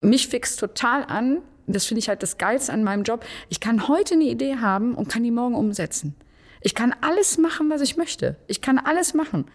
[0.00, 3.86] mich fixt total an, das finde ich halt das Geilste an meinem Job, ich kann
[3.88, 6.16] heute eine Idee haben und kann die morgen umsetzen.
[6.62, 8.36] Ich kann alles machen, was ich möchte.
[8.46, 9.50] Ich kann alles machen.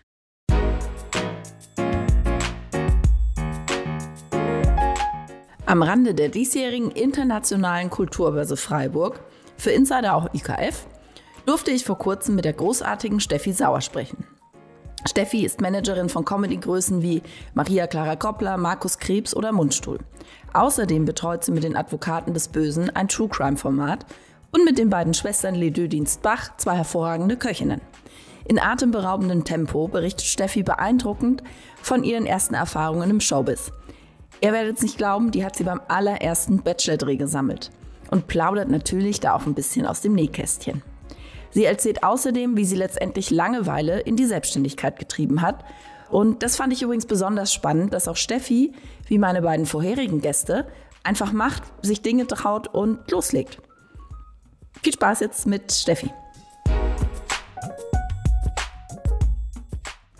[5.67, 9.19] Am Rande der diesjährigen Internationalen Kulturbörse Freiburg,
[9.57, 10.85] für Insider auch IKF,
[11.45, 14.25] durfte ich vor kurzem mit der großartigen Steffi Sauer sprechen.
[15.07, 17.21] Steffi ist Managerin von Comedy-Größen wie
[17.53, 19.99] Maria Clara Koppler, Markus Krebs oder Mundstuhl.
[20.53, 24.05] Außerdem betreut sie mit den Advokaten des Bösen ein True Crime-Format
[24.51, 27.81] und mit den beiden Schwestern Ledeux Dienst Bach zwei hervorragende Köchinnen.
[28.47, 31.43] In atemberaubendem Tempo berichtet Steffi beeindruckend
[31.81, 33.71] von ihren ersten Erfahrungen im Showbiz.
[34.41, 37.69] Ihr werdet es nicht glauben, die hat sie beim allerersten Bachelor-Dreh gesammelt
[38.11, 40.81] und plaudert natürlich da auch ein bisschen aus dem Nähkästchen.
[41.55, 45.63] Sie erzählt außerdem, wie sie letztendlich Langeweile in die Selbstständigkeit getrieben hat.
[46.09, 48.73] Und das fand ich übrigens besonders spannend, dass auch Steffi,
[49.07, 50.67] wie meine beiden vorherigen Gäste,
[51.05, 53.59] einfach macht, sich Dinge traut und loslegt.
[54.83, 56.11] Viel Spaß jetzt mit Steffi.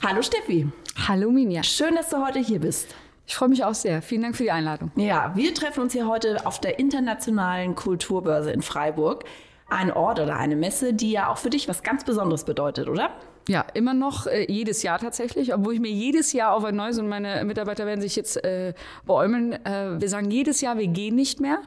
[0.02, 0.70] Hallo Steffi.
[1.06, 1.64] Hallo Minja.
[1.64, 2.96] Schön, dass du heute hier bist.
[3.28, 4.02] Ich freue mich auch sehr.
[4.02, 4.90] Vielen Dank für die Einladung.
[4.96, 9.26] Ja, wir treffen uns hier heute auf der Internationalen Kulturbörse in Freiburg
[9.68, 13.10] ein Ort oder eine Messe, die ja auch für dich was ganz Besonderes bedeutet, oder?
[13.48, 16.98] Ja, immer noch äh, jedes Jahr tatsächlich, obwohl ich mir jedes Jahr auf ein neues
[16.98, 18.74] und meine Mitarbeiter werden sich jetzt äh,
[19.06, 19.54] beäumeln.
[19.66, 21.60] Äh, wir sagen jedes Jahr, wir gehen nicht mehr.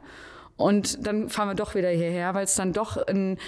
[0.59, 3.39] Und dann fahren wir doch wieder hierher, weil es dann doch ein,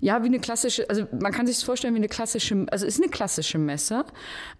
[0.00, 2.94] ja, wie eine klassische, also man kann sich das vorstellen wie eine klassische, also es
[2.94, 4.04] ist eine klassische Messe.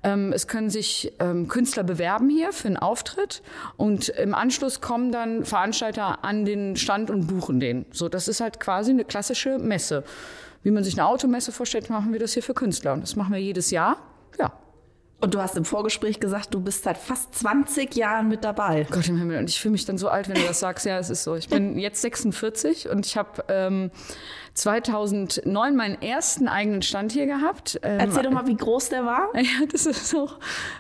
[0.03, 3.43] Ähm, es können sich ähm, Künstler bewerben hier für einen Auftritt
[3.77, 7.87] und im Anschluss kommen dann Veranstalter an den Stand und buchen den.
[7.93, 10.03] So, das ist halt quasi eine klassische Messe.
[10.65, 12.93] Wie man sich eine Automesse vorstellt, machen wir das hier für Künstler.
[12.93, 13.97] Und das machen wir jedes Jahr.
[14.39, 14.53] Ja.
[15.21, 18.87] Und du hast im Vorgespräch gesagt, du bist seit fast 20 Jahren mit dabei.
[18.91, 19.39] Gott im Himmel.
[19.39, 20.87] Und ich fühle mich dann so alt, wenn du das sagst.
[20.87, 21.35] Ja, es ist so.
[21.35, 23.91] Ich bin jetzt 46 und ich habe ähm,
[24.61, 27.81] 2009 meinen ersten eigenen Stand hier gehabt.
[27.83, 29.29] Ähm, Erzähl doch mal, wie groß der war.
[29.41, 30.29] Ja, das ist so,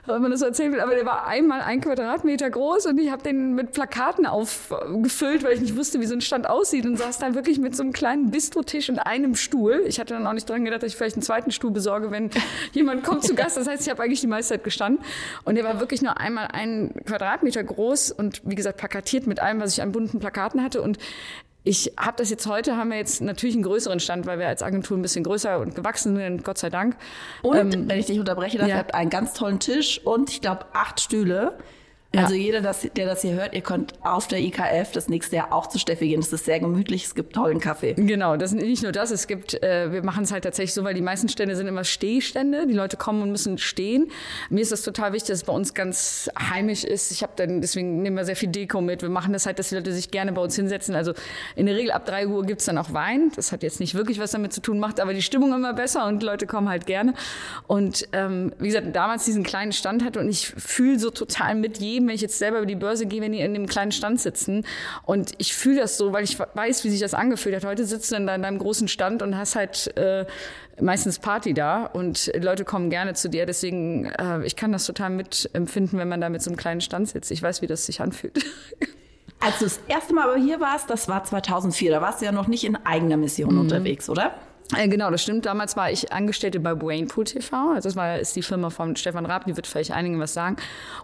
[0.06, 0.80] wenn man das so erzählen will.
[0.80, 5.54] Aber der war einmal ein Quadratmeter groß und ich habe den mit Plakaten aufgefüllt, weil
[5.54, 7.92] ich nicht wusste, wie so ein Stand aussieht und saß dann wirklich mit so einem
[7.92, 9.82] kleinen Bistrotisch und einem Stuhl.
[9.86, 12.30] Ich hatte dann auch nicht dran gedacht, dass ich vielleicht einen zweiten Stuhl besorge, wenn
[12.72, 13.56] jemand kommt zu Gast.
[13.56, 15.02] Das heißt, ich habe eigentlich die meiste Zeit gestanden
[15.44, 19.60] und der war wirklich nur einmal ein Quadratmeter groß und wie gesagt plakatiert mit allem,
[19.60, 20.98] was ich an bunten Plakaten hatte und
[21.70, 24.60] ich habe das jetzt heute, haben wir jetzt natürlich einen größeren Stand, weil wir als
[24.60, 26.96] Agentur ein bisschen größer und gewachsen sind, Gott sei Dank.
[27.42, 28.74] Und, ähm, wenn ich dich unterbreche, darf, ja.
[28.74, 31.56] ihr habt einen ganz tollen Tisch und ich glaube acht Stühle.
[32.12, 32.22] Ja.
[32.22, 35.68] Also jeder, der das hier hört, ihr könnt auf der IKF das nächste Jahr auch
[35.68, 36.18] zu Steffi gehen.
[36.18, 37.94] Es ist sehr gemütlich, es gibt tollen Kaffee.
[37.94, 40.82] Genau, das ist nicht nur das, es gibt, äh, wir machen es halt tatsächlich so,
[40.82, 42.66] weil die meisten Stände sind immer Stehstände.
[42.66, 44.10] Die Leute kommen und müssen stehen.
[44.48, 47.12] Mir ist das total wichtig, dass es bei uns ganz heimisch ist.
[47.12, 49.02] Ich habe dann, deswegen nehmen wir sehr viel Deko mit.
[49.02, 50.96] Wir machen das halt, dass die Leute sich gerne bei uns hinsetzen.
[50.96, 51.12] Also
[51.54, 53.30] in der Regel ab drei Uhr gibt's dann auch Wein.
[53.36, 56.08] Das hat jetzt nicht wirklich was damit zu tun, macht aber die Stimmung immer besser
[56.08, 57.14] und die Leute kommen halt gerne.
[57.68, 61.78] Und ähm, wie gesagt, damals diesen kleinen Stand hatte und ich fühle so total mit
[61.78, 64.20] jedem, wenn ich jetzt selber über die Börse gehe, wenn die in dem kleinen Stand
[64.20, 64.64] sitzen.
[65.04, 67.64] Und ich fühle das so, weil ich weiß, wie sich das angefühlt hat.
[67.64, 70.26] Heute sitzt du in deinem großen Stand und hast halt äh,
[70.80, 73.46] meistens Party da und Leute kommen gerne zu dir.
[73.46, 77.08] Deswegen, äh, ich kann das total mitempfinden, wenn man da mit so einem kleinen Stand
[77.08, 77.30] sitzt.
[77.30, 78.44] Ich weiß, wie das sich anfühlt.
[79.40, 82.32] Als du das erste Mal aber hier warst, das war 2004, da warst du ja
[82.32, 83.60] noch nicht in eigener Mission mhm.
[83.60, 84.34] unterwegs, oder?
[84.76, 85.46] Äh, genau, das stimmt.
[85.46, 87.72] Damals war ich Angestellte bei Brainpool TV.
[87.74, 90.56] Also das war, ist die Firma von Stefan Raab, die wird vielleicht einigen was sagen.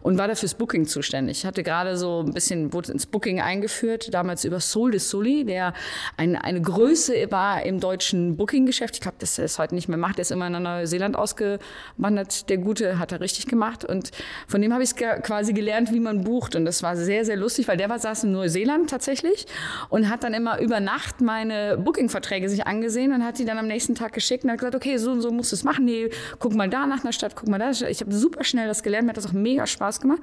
[0.03, 1.39] Und war da fürs Booking zuständig.
[1.39, 5.45] Ich hatte gerade so ein bisschen, wurde ins Booking eingeführt, damals über Soul de Sully,
[5.45, 5.73] der
[6.17, 8.95] ein, eine Größe war im deutschen Booking-Geschäft.
[8.95, 10.19] Ich glaube, dass er es heute nicht mehr macht.
[10.19, 12.49] Der ist immer nach Neuseeland ausgewandert.
[12.49, 13.85] Der Gute hat er richtig gemacht.
[13.85, 14.13] Und
[14.47, 16.55] von dem habe ich quasi gelernt, wie man bucht.
[16.55, 19.47] Und das war sehr, sehr lustig, weil der war, saß in Neuseeland tatsächlich
[19.89, 23.65] und hat dann immer über Nacht meine Booking-Verträge sich angesehen und hat die dann dann
[23.65, 25.85] am nächsten Tag geschickt und hat gesagt, okay, so und so musst du es machen.
[25.85, 27.71] Nee, guck mal da nach einer Stadt, guck mal da.
[27.71, 30.21] Ich habe super schnell das gelernt, mir hat das auch mega Spaß gemacht.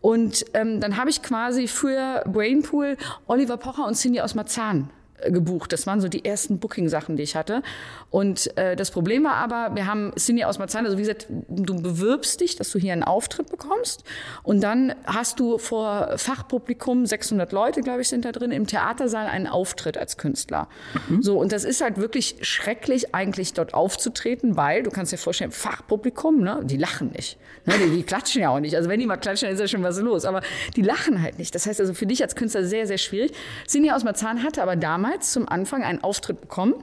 [0.00, 2.96] Und ähm, dann habe ich quasi für Brainpool
[3.26, 4.90] Oliver Pocher und Cindy aus Marzahn
[5.30, 5.72] gebucht.
[5.72, 7.62] Das waren so die ersten Booking-Sachen, die ich hatte.
[8.10, 11.80] Und äh, das Problem war aber, wir haben Cindy aus Marzahn, also wie gesagt, du
[11.80, 14.04] bewirbst dich, dass du hier einen Auftritt bekommst
[14.42, 19.26] und dann hast du vor Fachpublikum, 600 Leute, glaube ich, sind da drin, im Theatersaal
[19.26, 20.68] einen Auftritt als Künstler.
[21.08, 21.22] Mhm.
[21.22, 25.50] So, und das ist halt wirklich schrecklich, eigentlich dort aufzutreten, weil, du kannst dir vorstellen,
[25.50, 27.38] Fachpublikum, ne, die lachen nicht.
[27.64, 28.76] Ne, die, die klatschen ja auch nicht.
[28.76, 30.24] Also wenn die mal klatschen, dann ist ja schon was los.
[30.24, 30.42] Aber
[30.76, 31.54] die lachen halt nicht.
[31.54, 33.32] Das heißt also für dich als Künstler sehr, sehr schwierig.
[33.66, 36.74] Cindy aus Marzahn hatte aber damals zum Anfang einen Auftritt bekommen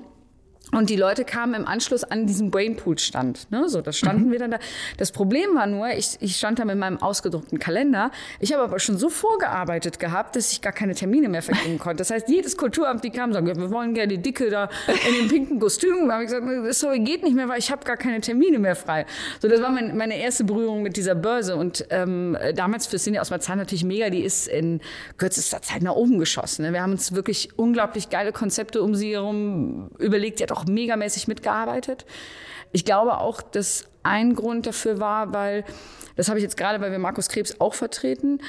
[0.71, 3.51] Und die Leute kamen im Anschluss an diesem Brainpool-Stand.
[3.51, 3.69] Ne?
[3.69, 4.31] So, das standen mhm.
[4.31, 4.59] wir dann da.
[4.97, 8.11] Das Problem war nur, ich, ich stand da mit meinem ausgedruckten Kalender.
[8.39, 11.97] Ich habe aber schon so vorgearbeitet gehabt, dass ich gar keine Termine mehr vergeben konnte.
[11.97, 14.69] Das heißt, jedes Kulturamt, die kam, sagen, wir wollen gerne die Dicke da
[15.07, 16.07] in den pinken Kostümen.
[16.07, 18.75] Da habe ich gesagt, sorry, geht nicht mehr, weil ich habe gar keine Termine mehr
[18.75, 19.05] frei.
[19.41, 21.55] So, das war mein, meine erste Berührung mit dieser Börse.
[21.55, 24.81] Und ähm, damals für Cindy aus Marzahn natürlich mega, die ist in
[25.17, 26.65] kürzester Zeit nach oben geschossen.
[26.65, 26.73] Ne?
[26.73, 30.39] Wir haben uns wirklich unglaublich geile Konzepte um sie herum überlegt.
[30.39, 32.05] Die hat auch megamäßig mitgearbeitet.
[32.71, 35.65] Ich glaube auch, dass ein Grund dafür war, weil,
[36.15, 38.39] das habe ich jetzt gerade, weil wir Markus Krebs auch vertreten,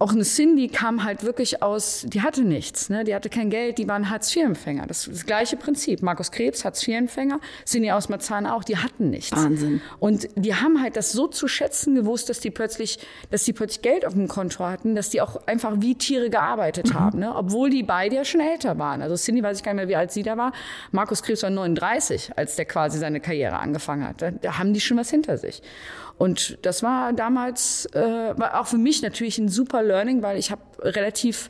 [0.00, 3.04] auch eine Cindy kam halt wirklich aus, die hatte nichts, ne?
[3.04, 4.86] die hatte kein Geld, die waren Hartz-IV-Empfänger.
[4.86, 6.00] Das, das gleiche Prinzip.
[6.00, 9.36] Markus Krebs, Hartz-IV-Empfänger, Cindy aus Marzahn auch, die hatten nichts.
[9.36, 9.82] Wahnsinn.
[9.98, 12.98] Und die haben halt das so zu schätzen gewusst, dass die plötzlich,
[13.30, 16.94] dass die plötzlich Geld auf dem Konto hatten, dass die auch einfach wie Tiere gearbeitet
[16.94, 16.94] mhm.
[16.94, 17.36] haben, ne?
[17.36, 19.02] obwohl die beide ja schon älter waren.
[19.02, 20.52] Also Cindy weiß ich gar nicht mehr, wie alt sie da war.
[20.92, 24.22] Markus Krebs war 39, als der quasi seine Karriere angefangen hat.
[24.22, 25.60] Da, da haben die schon was hinter sich.
[26.20, 27.98] Und das war damals äh,
[28.36, 31.48] war auch für mich natürlich ein super Learning, weil ich habe relativ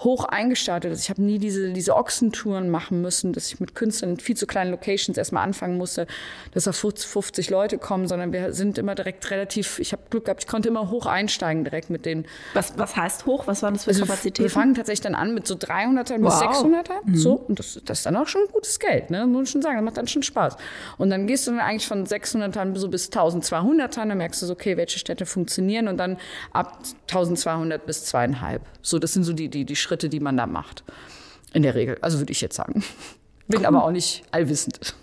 [0.00, 0.90] hoch eingestartet.
[0.90, 4.36] Also ich habe nie diese, diese Ochsentouren machen müssen, dass ich mit Künstlern in viel
[4.36, 6.06] zu kleinen Locations erstmal anfangen musste,
[6.52, 10.44] dass da 50 Leute kommen, sondern wir sind immer direkt relativ, ich habe Glück gehabt,
[10.44, 12.24] ich konnte immer hoch einsteigen direkt mit den.
[12.54, 13.46] Was, was heißt hoch?
[13.46, 14.42] Was waren das für also Kapazitäten?
[14.42, 16.40] Wir fangen tatsächlich dann an mit so 300er wow.
[16.40, 16.92] bis 600er.
[17.04, 17.16] Mhm.
[17.16, 19.26] So, und das, das ist dann auch schon gutes Geld, ne?
[19.26, 20.56] muss man schon sagen, das macht dann schon Spaß.
[20.96, 24.52] Und dann gehst du dann eigentlich von 600ern so bis 1200ern, dann merkst du so,
[24.54, 26.16] okay, welche Städte funktionieren und dann
[26.52, 28.62] ab 1200 bis zweieinhalb.
[28.82, 30.84] So, das sind so die, die, die Schritte, die man da macht.
[31.52, 31.98] In der Regel.
[32.00, 32.84] Also würde ich jetzt sagen.
[33.48, 33.66] Bin cool.
[33.66, 34.94] aber auch nicht allwissend.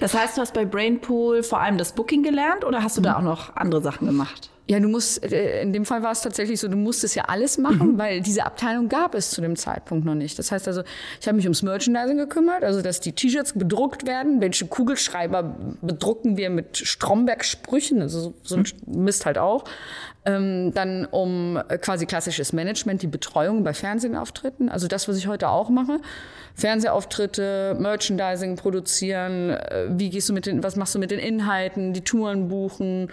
[0.00, 3.04] Das heißt, du hast bei Brainpool vor allem das Booking gelernt oder hast du mhm.
[3.04, 4.50] da auch noch andere Sachen gemacht?
[4.66, 7.58] Ja, du musst, äh, in dem Fall war es tatsächlich so, du musstest ja alles
[7.58, 7.98] machen, mhm.
[7.98, 10.38] weil diese Abteilung gab es zu dem Zeitpunkt noch nicht.
[10.38, 10.82] Das heißt also,
[11.20, 16.38] ich habe mich ums Merchandising gekümmert, also dass die T-Shirts bedruckt werden, welche Kugelschreiber bedrucken
[16.38, 19.04] wir mit Stromberg-Sprüchen, also so ein mhm.
[19.04, 19.64] Mist halt auch.
[20.26, 25.50] Ähm, dann um quasi klassisches Management, die Betreuung bei Fernsehauftritten, also das, was ich heute
[25.50, 26.00] auch mache.
[26.54, 31.92] Fernsehauftritte, Merchandising produzieren, äh, wie gehst du mit den, was machst du mit den Inhalten,
[31.92, 33.10] die Touren buchen.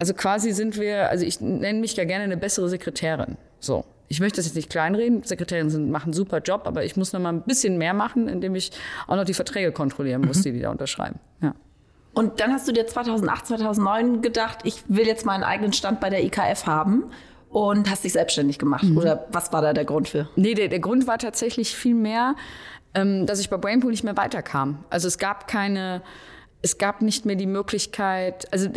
[0.00, 3.36] Also quasi sind wir, also ich nenne mich ja gerne eine bessere Sekretärin.
[3.60, 3.84] So.
[4.10, 5.22] Ich möchte das jetzt nicht kleinreden.
[5.22, 8.26] Sekretärinnen sind, machen einen super Job, aber ich muss noch mal ein bisschen mehr machen,
[8.26, 8.72] indem ich
[9.06, 10.42] auch noch die Verträge kontrollieren muss, mhm.
[10.44, 11.20] die die da unterschreiben.
[11.42, 11.54] Ja.
[12.18, 16.10] Und dann hast du dir 2008, 2009 gedacht, ich will jetzt meinen eigenen Stand bei
[16.10, 17.04] der IKF haben
[17.48, 18.82] und hast dich selbstständig gemacht.
[18.82, 18.98] Mhm.
[18.98, 20.28] Oder was war da der Grund für?
[20.34, 22.34] Nee, der, der Grund war tatsächlich viel mehr,
[22.94, 24.84] ähm, dass ich bei Brainpool nicht mehr weiterkam.
[24.90, 26.02] Also es gab keine,
[26.60, 28.68] es gab nicht mehr die Möglichkeit, also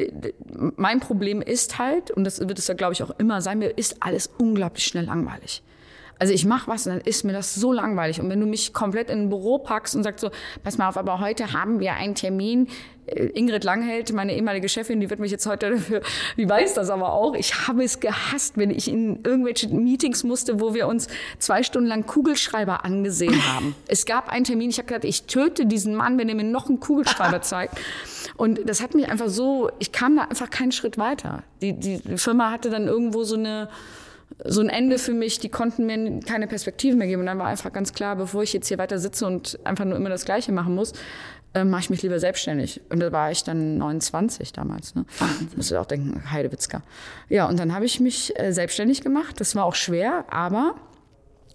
[0.75, 3.75] mein Problem ist halt, und das wird es ja glaube ich auch immer sein, mir
[3.75, 5.63] ist alles unglaublich schnell langweilig.
[6.21, 8.21] Also ich mache was und dann ist mir das so langweilig.
[8.21, 10.29] Und wenn du mich komplett in ein Büro packst und sagst so,
[10.63, 12.67] pass mal auf, aber heute haben wir einen Termin.
[13.07, 16.01] Äh, Ingrid Langheld, meine ehemalige Chefin, die wird mich jetzt heute dafür,
[16.37, 17.33] die weiß das aber auch.
[17.33, 21.07] Ich habe es gehasst, wenn ich in irgendwelche Meetings musste, wo wir uns
[21.39, 23.73] zwei Stunden lang Kugelschreiber angesehen haben.
[23.87, 26.69] es gab einen Termin, ich habe gedacht, ich töte diesen Mann, wenn er mir noch
[26.69, 27.79] einen Kugelschreiber zeigt.
[28.37, 31.41] Und das hat mich einfach so, ich kam da einfach keinen Schritt weiter.
[31.63, 33.69] Die, die Firma hatte dann irgendwo so eine,
[34.45, 37.21] so ein Ende für mich, die konnten mir keine Perspektive mehr geben.
[37.21, 39.97] Und dann war einfach ganz klar, bevor ich jetzt hier weiter sitze und einfach nur
[39.97, 40.93] immer das Gleiche machen muss,
[41.53, 42.81] äh, mache ich mich lieber selbstständig.
[42.89, 44.95] Und da war ich dann 29 damals.
[44.95, 45.05] Ne?
[45.55, 46.81] Musst du auch denken, Heidewitzka.
[47.29, 49.39] Ja, und dann habe ich mich äh, selbstständig gemacht.
[49.39, 50.75] Das war auch schwer, aber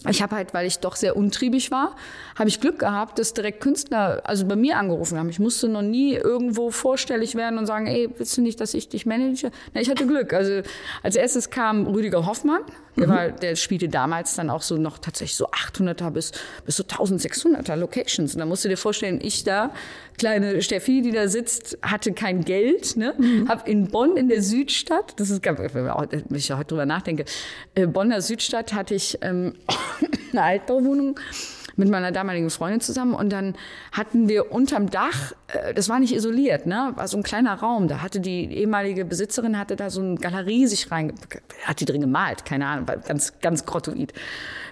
[0.08, 1.96] ich habe halt, weil ich doch sehr untriebig war,
[2.38, 5.28] habe ich Glück gehabt, dass direkt Künstler also bei mir angerufen haben.
[5.30, 8.88] Ich musste noch nie irgendwo vorstellig werden und sagen, ey, willst du nicht, dass ich
[8.88, 9.50] dich manage?
[9.74, 10.32] Na, ich hatte Glück.
[10.32, 10.62] Also
[11.02, 12.62] als erstes kam Rüdiger Hoffmann.
[12.96, 13.10] Der, mhm.
[13.10, 16.32] war, der spielte damals dann auch so noch tatsächlich so 800er bis,
[16.64, 18.34] bis so 1600er Locations.
[18.34, 19.70] Und da musst du dir vorstellen, ich da,
[20.16, 23.14] kleine Steffi, die da sitzt, hatte kein Geld, ne?
[23.18, 23.48] Mhm.
[23.48, 27.26] Hab in Bonn in der Südstadt, das ist, wenn ich heute drüber nachdenke,
[27.74, 29.54] äh, Bonner Südstadt hatte ich ähm,
[30.32, 31.18] eine Altbauwohnung
[31.76, 33.54] mit meiner damaligen Freundin zusammen und dann
[33.92, 37.86] hatten wir unterm Dach, äh, das war nicht isoliert, ne, war so ein kleiner Raum,
[37.86, 41.12] da hatte die ehemalige Besitzerin hatte da so eine Galerie sich rein,
[41.64, 44.14] hat die drin gemalt, keine Ahnung, war ganz ganz grottoid.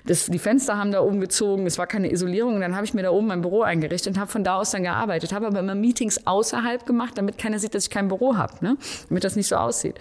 [0.06, 2.60] Das, die Fenster haben da oben gezogen, es war keine Isolierung.
[2.60, 4.82] Dann habe ich mir da oben mein Büro eingerichtet und habe von da aus dann
[4.82, 5.32] gearbeitet.
[5.32, 8.76] Habe aber immer Meetings außerhalb gemacht, damit keiner sieht, dass ich kein Büro habe, ne?
[9.08, 9.98] damit das nicht so aussieht.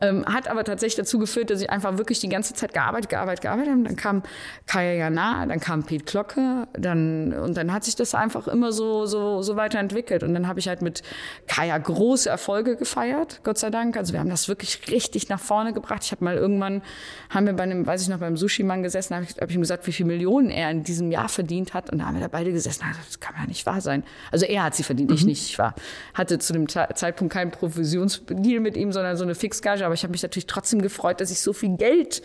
[0.00, 3.42] Ähm, hat aber tatsächlich dazu geführt, dass ich einfach wirklich die ganze Zeit gearbeitet, gearbeitet,
[3.42, 3.82] gearbeitet habe.
[3.82, 4.22] Dann kam
[4.66, 9.06] Kaya Jana, dann kam Pete zocke, dann und dann hat sich das einfach immer so
[9.06, 11.02] so so weiterentwickelt und dann habe ich halt mit
[11.46, 13.96] Kaya große Erfolge gefeiert, Gott sei Dank.
[13.96, 16.02] Also wir haben das wirklich richtig nach vorne gebracht.
[16.04, 16.82] Ich habe mal irgendwann
[17.30, 19.54] haben wir bei einem, weiß ich noch, beim Sushi Mann gesessen, habe ich, hab ich
[19.54, 22.22] ihm gesagt, wie viele Millionen er in diesem Jahr verdient hat und da haben wir
[22.22, 22.84] da beide gesessen.
[23.06, 24.04] Das kann ja nicht wahr sein.
[24.30, 25.16] Also er hat sie verdient, mhm.
[25.16, 25.50] ich nicht.
[25.50, 25.74] Ich war
[26.14, 29.85] hatte zu dem Zeitpunkt keinen Provisionsdeal mit ihm, sondern so eine Fixgage.
[29.86, 32.22] Aber ich habe mich natürlich trotzdem gefreut, dass ich so viel Geld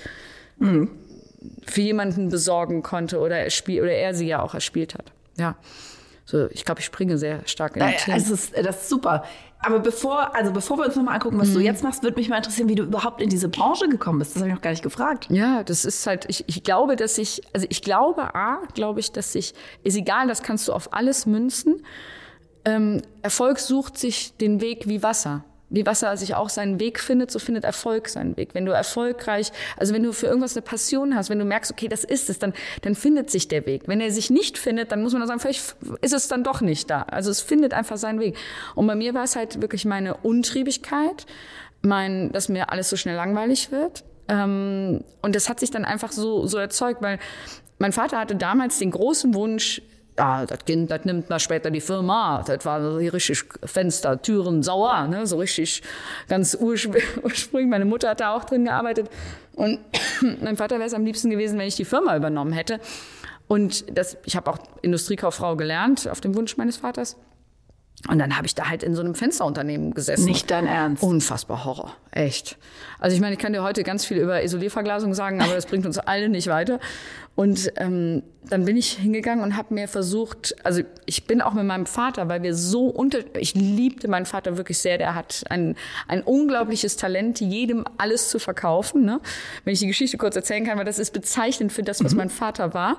[0.58, 0.90] mhm.
[1.66, 5.12] für jemanden besorgen konnte oder er, spiel, oder er sie ja auch erspielt hat.
[5.38, 5.56] Ja.
[6.26, 8.18] So, ich glaube, ich springe sehr stark in den Themen.
[8.18, 9.24] Das ist, das ist super.
[9.60, 11.54] Aber bevor, also bevor wir uns nochmal angucken, was mhm.
[11.56, 14.36] du jetzt machst, würde mich mal interessieren, wie du überhaupt in diese Branche gekommen bist.
[14.36, 15.28] Das habe ich noch gar nicht gefragt.
[15.30, 19.12] Ja, das ist halt, ich, ich glaube, dass ich, also ich glaube, A, glaube ich,
[19.12, 19.54] dass ich,
[19.84, 21.86] ist egal, das kannst du auf alles münzen.
[22.66, 27.32] Ähm, Erfolg sucht sich den Weg wie Wasser wie Wasser sich auch seinen Weg findet,
[27.32, 28.54] so findet Erfolg seinen Weg.
[28.54, 31.88] Wenn du erfolgreich, also wenn du für irgendwas eine Passion hast, wenn du merkst, okay,
[31.88, 33.84] das ist es, dann, dann findet sich der Weg.
[33.88, 36.90] Wenn er sich nicht findet, dann muss man sagen, vielleicht ist es dann doch nicht
[36.90, 37.04] da.
[37.04, 38.36] Also es findet einfach seinen Weg.
[38.76, 41.26] Und bei mir war es halt wirklich meine Untriebigkeit,
[41.82, 44.04] mein, dass mir alles so schnell langweilig wird.
[44.28, 47.18] Ähm, und das hat sich dann einfach so, so erzeugt, weil
[47.80, 49.82] mein Vater hatte damals den großen Wunsch,
[50.18, 52.44] ja, das Kind, das nimmt dann später die Firma.
[52.46, 55.26] Das war so richtig Fenster, Türen sauer, ne?
[55.26, 55.82] so richtig
[56.28, 57.70] ganz ursprünglich.
[57.70, 59.10] Meine Mutter hat da auch drin gearbeitet.
[59.56, 59.80] Und
[60.42, 62.80] mein Vater wäre es am liebsten gewesen, wenn ich die Firma übernommen hätte.
[63.48, 67.18] Und das, ich habe auch Industriekauffrau gelernt, auf dem Wunsch meines Vaters.
[68.10, 70.26] Und dann habe ich da halt in so einem Fensterunternehmen gesessen.
[70.26, 71.04] Nicht dein Ernst.
[71.04, 71.96] Unfassbar Horror.
[72.12, 72.58] Echt.
[73.00, 75.86] Also ich meine, ich kann dir heute ganz viel über Isolierverglasung sagen, aber das bringt
[75.86, 76.80] uns alle nicht weiter.
[77.36, 81.64] Und ähm, dann bin ich hingegangen und habe mir versucht, also ich bin auch mit
[81.64, 85.76] meinem Vater, weil wir so unter, ich liebte meinen Vater wirklich sehr, der hat ein,
[86.08, 89.06] ein unglaubliches Talent, jedem alles zu verkaufen.
[89.06, 89.22] Ne?
[89.64, 92.18] Wenn ich die Geschichte kurz erzählen kann, weil das ist bezeichnend für das, was mhm.
[92.18, 92.98] mein Vater war.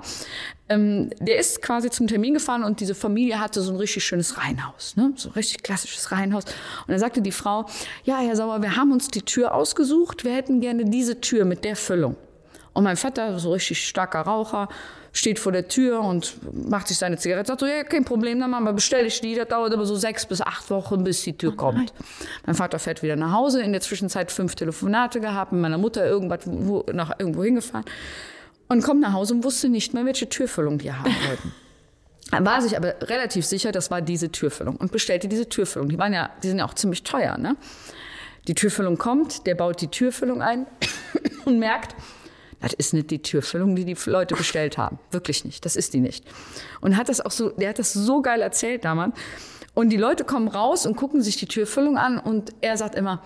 [0.69, 4.39] Ähm, der ist quasi zum Termin gefahren und diese Familie hatte so ein richtig schönes
[4.39, 5.13] Reihenhaus, ne?
[5.17, 6.45] so ein richtig klassisches Reihenhaus.
[6.45, 7.67] Und dann sagte die Frau,
[8.05, 11.65] ja, Herr Sauer, wir haben uns die Tür ausgesucht, wir hätten gerne diese Tür mit
[11.65, 12.17] der Füllung.
[12.75, 14.69] Und mein Vater, so richtig starker Raucher,
[15.13, 16.37] steht vor der Tür und
[16.71, 17.49] macht sich seine Zigarette.
[17.49, 19.35] Sagt so, ja, kein Problem, dann Mama, bestelle ich die.
[19.35, 21.93] Das dauert aber so sechs bis acht Wochen, bis die Tür oh kommt.
[22.47, 23.63] Mein Vater fährt wieder nach Hause.
[23.63, 27.85] In der Zwischenzeit fünf Telefonate gehabt, mit meiner Mutter irgendwas wo, nach irgendwo hingefahren.
[28.69, 31.53] Und kommt nach Hause und wusste nicht mehr, welche Türfüllung die haben wollten.
[32.31, 35.91] Dann war sich aber relativ sicher, das war diese Türfüllung und bestellte diese Türfüllung.
[35.91, 37.57] Die waren ja, die sind ja auch ziemlich teuer, ne?
[38.49, 40.67] Die Türfüllung kommt, der baut die Türfüllung ein
[41.45, 41.95] und merkt,
[42.63, 44.99] das ist nicht die Türfüllung, die die Leute bestellt haben.
[45.11, 45.65] Wirklich nicht.
[45.65, 46.25] Das ist die nicht.
[46.81, 49.15] Und hat das auch so, der hat das so geil erzählt damals.
[49.75, 53.23] Und die Leute kommen raus und gucken sich die Türfüllung an und er sagt immer,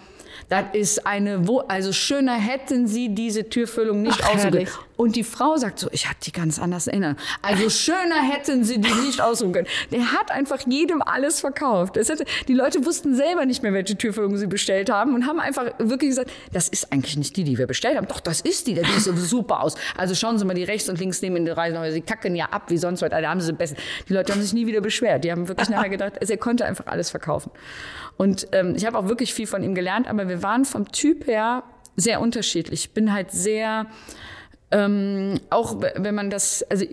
[0.48, 5.56] das ist eine, wo, also schöner hätten Sie diese Türfüllung nicht aussuchen Und die Frau
[5.56, 7.18] sagt so, ich hatte die ganz anders erinnert.
[7.42, 9.66] Also schöner hätten Sie die nicht aussuchen können.
[9.90, 11.96] Der hat einfach jedem alles verkauft.
[11.96, 15.66] Hätte, die Leute wussten selber nicht mehr, welche Türfüllung sie bestellt haben und haben einfach
[15.78, 18.08] wirklich gesagt, das ist eigentlich nicht die, die wir bestellt haben.
[18.08, 19.74] Doch, das ist die, die sieht super aus.
[19.96, 22.46] Also schauen Sie mal die rechts und links neben in der Reise, sie kacken ja
[22.46, 23.10] ab wie sonst was.
[23.10, 23.76] Da haben sie besser.
[24.08, 25.24] Die Leute haben sich nie wieder beschwert.
[25.24, 27.50] Die haben wirklich nachher gedacht, also er konnte einfach alles verkaufen.
[28.16, 31.26] Und ähm, ich habe auch wirklich viel von ihm gelernt, aber wir waren vom Typ
[31.26, 31.64] her
[31.96, 32.84] sehr unterschiedlich.
[32.84, 33.86] Ich bin halt sehr,
[34.72, 36.84] ähm, auch wenn man das, also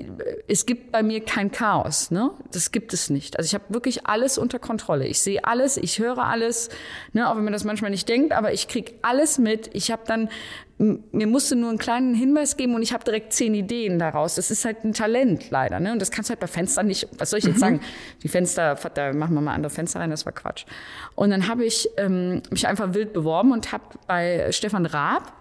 [0.48, 2.30] es gibt bei mir kein Chaos, ne?
[2.52, 3.38] Das gibt es nicht.
[3.38, 5.08] Also ich habe wirklich alles unter Kontrolle.
[5.08, 6.70] Ich sehe alles, ich höre alles,
[7.14, 7.28] ne?
[7.30, 9.72] Auch wenn man das manchmal nicht denkt, aber ich krieg alles mit.
[9.74, 10.30] Ich habe dann
[10.78, 14.36] mir musste nur einen kleinen Hinweis geben und ich habe direkt zehn Ideen daraus.
[14.36, 15.80] Das ist halt ein Talent leider.
[15.80, 15.94] Ne?
[15.94, 17.60] Und das kannst du halt bei Fenstern nicht, was soll ich jetzt mhm.
[17.60, 17.82] sagen?
[18.24, 20.66] Die Fenster, da machen wir mal andere Fenster rein, das war Quatsch.
[21.16, 25.32] Und dann habe ich ähm, mich einfach wild beworben und habe bei Stefan Raab,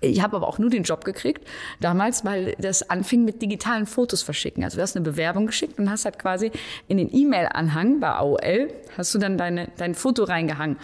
[0.00, 1.46] ich habe aber auch nur den Job gekriegt
[1.80, 4.64] damals, weil das anfing mit digitalen Fotos verschicken.
[4.64, 6.50] Also du hast eine Bewerbung geschickt und hast halt quasi
[6.88, 10.76] in den E-Mail-Anhang bei AOL hast du dann deine, dein Foto reingehangen.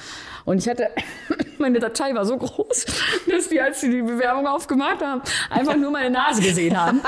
[0.45, 0.89] Und ich hatte,
[1.59, 2.87] meine Datei war so groß,
[3.31, 7.01] dass die, als sie die Bewerbung aufgemacht haben, einfach nur meine Nase gesehen haben.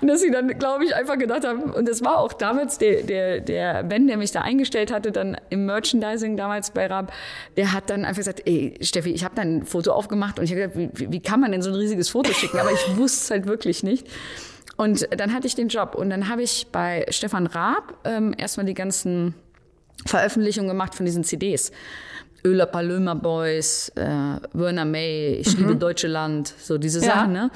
[0.00, 3.02] Und dass sie dann, glaube ich, einfach gedacht haben, und das war auch damals der,
[3.02, 7.12] der, der Ben, der mich da eingestellt hatte, dann im Merchandising damals bei Rab,
[7.56, 10.50] der hat dann einfach gesagt, ey, Steffi, ich habe dann ein Foto aufgemacht und ich
[10.52, 12.58] habe gesagt, wie, wie kann man denn so ein riesiges Foto schicken?
[12.58, 14.06] Aber ich wusste es halt wirklich nicht.
[14.76, 18.66] Und dann hatte ich den Job und dann habe ich bei Stefan Raab ähm, erstmal
[18.66, 19.34] die ganzen
[20.06, 21.70] Veröffentlichungen gemacht von diesen CDs.
[22.44, 25.60] Öler Palömer Boys, äh, Werner May, Ich mhm.
[25.60, 27.06] liebe Deutsche Land, so diese ja.
[27.06, 27.50] Sachen, ne?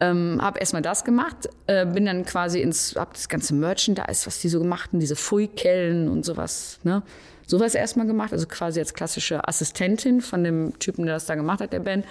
[0.00, 4.40] Ähm, habe erstmal das gemacht, äh, bin dann quasi ins, hab das ganze Merchandise, was
[4.40, 7.02] die so gemacht haben, diese Fui-Kellen und sowas, ne?
[7.46, 11.60] Sowas erstmal gemacht, also quasi als klassische Assistentin von dem Typen, der das da gemacht
[11.60, 12.04] hat, der Ben.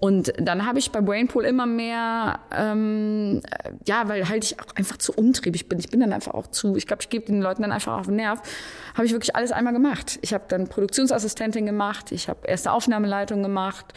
[0.00, 3.42] Und dann habe ich bei Brainpool immer mehr, ähm,
[3.86, 5.78] ja, weil halt ich auch einfach zu umtriebig bin.
[5.78, 8.06] Ich bin dann einfach auch zu, ich glaube, ich gebe den Leuten dann einfach auf
[8.06, 8.40] den Nerv.
[8.94, 10.18] Habe ich wirklich alles einmal gemacht.
[10.22, 13.92] Ich habe dann Produktionsassistentin gemacht, ich habe erste Aufnahmeleitung gemacht.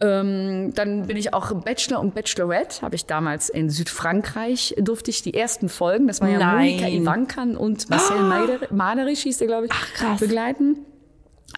[0.00, 5.22] Ähm, dann bin ich auch Bachelor und Bachelorette, habe ich damals in Südfrankreich, durfte ich
[5.22, 6.76] die ersten Folgen, das war ja Nein.
[6.76, 8.58] Monika Ivankan und Marcel Ah.
[8.70, 10.84] Maderich hieß der, glaube ich, Ach, begleiten.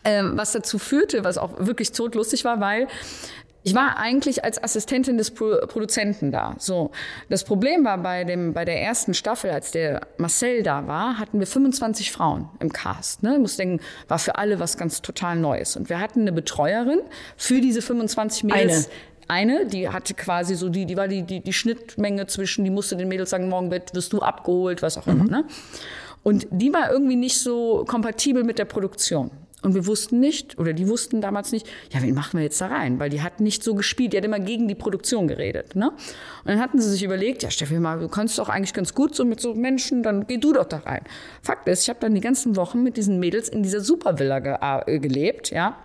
[0.04, 2.87] Ähm, was dazu führte, was auch wirklich todlustig war, weil
[3.68, 6.54] ich war eigentlich als Assistentin des Pro Produzenten da.
[6.58, 6.90] So,
[7.28, 11.38] das Problem war bei dem bei der ersten Staffel, als der Marcel da war, hatten
[11.38, 13.22] wir 25 Frauen im Cast.
[13.22, 15.76] Ne, ich muss denken, war für alle was ganz total Neues.
[15.76, 17.00] Und wir hatten eine Betreuerin
[17.37, 18.88] für diese 25 Mädels.
[19.30, 22.96] Eine, die hatte quasi so die, die war die, die, die Schnittmenge zwischen, die musste
[22.96, 25.25] den Mädels sagen, morgen wirst du abgeholt, was auch immer.
[25.25, 25.44] Ne?
[26.22, 29.30] Und die war irgendwie nicht so kompatibel mit der Produktion.
[29.62, 32.68] Und wir wussten nicht, oder die wussten damals nicht, ja, wen machen wir jetzt da
[32.68, 33.00] rein?
[33.00, 35.74] Weil die hat nicht so gespielt, die hat immer gegen die Produktion geredet.
[35.74, 35.90] Ne?
[35.90, 35.98] Und
[36.44, 39.24] dann hatten sie sich überlegt, ja, Steffi, mal, du kannst doch eigentlich ganz gut so
[39.24, 41.02] mit so Menschen, dann geh du doch da rein.
[41.42, 44.56] Fakt ist, ich habe dann die ganzen Wochen mit diesen Mädels in dieser Supervilla ge
[44.60, 45.76] äh, gelebt, ja.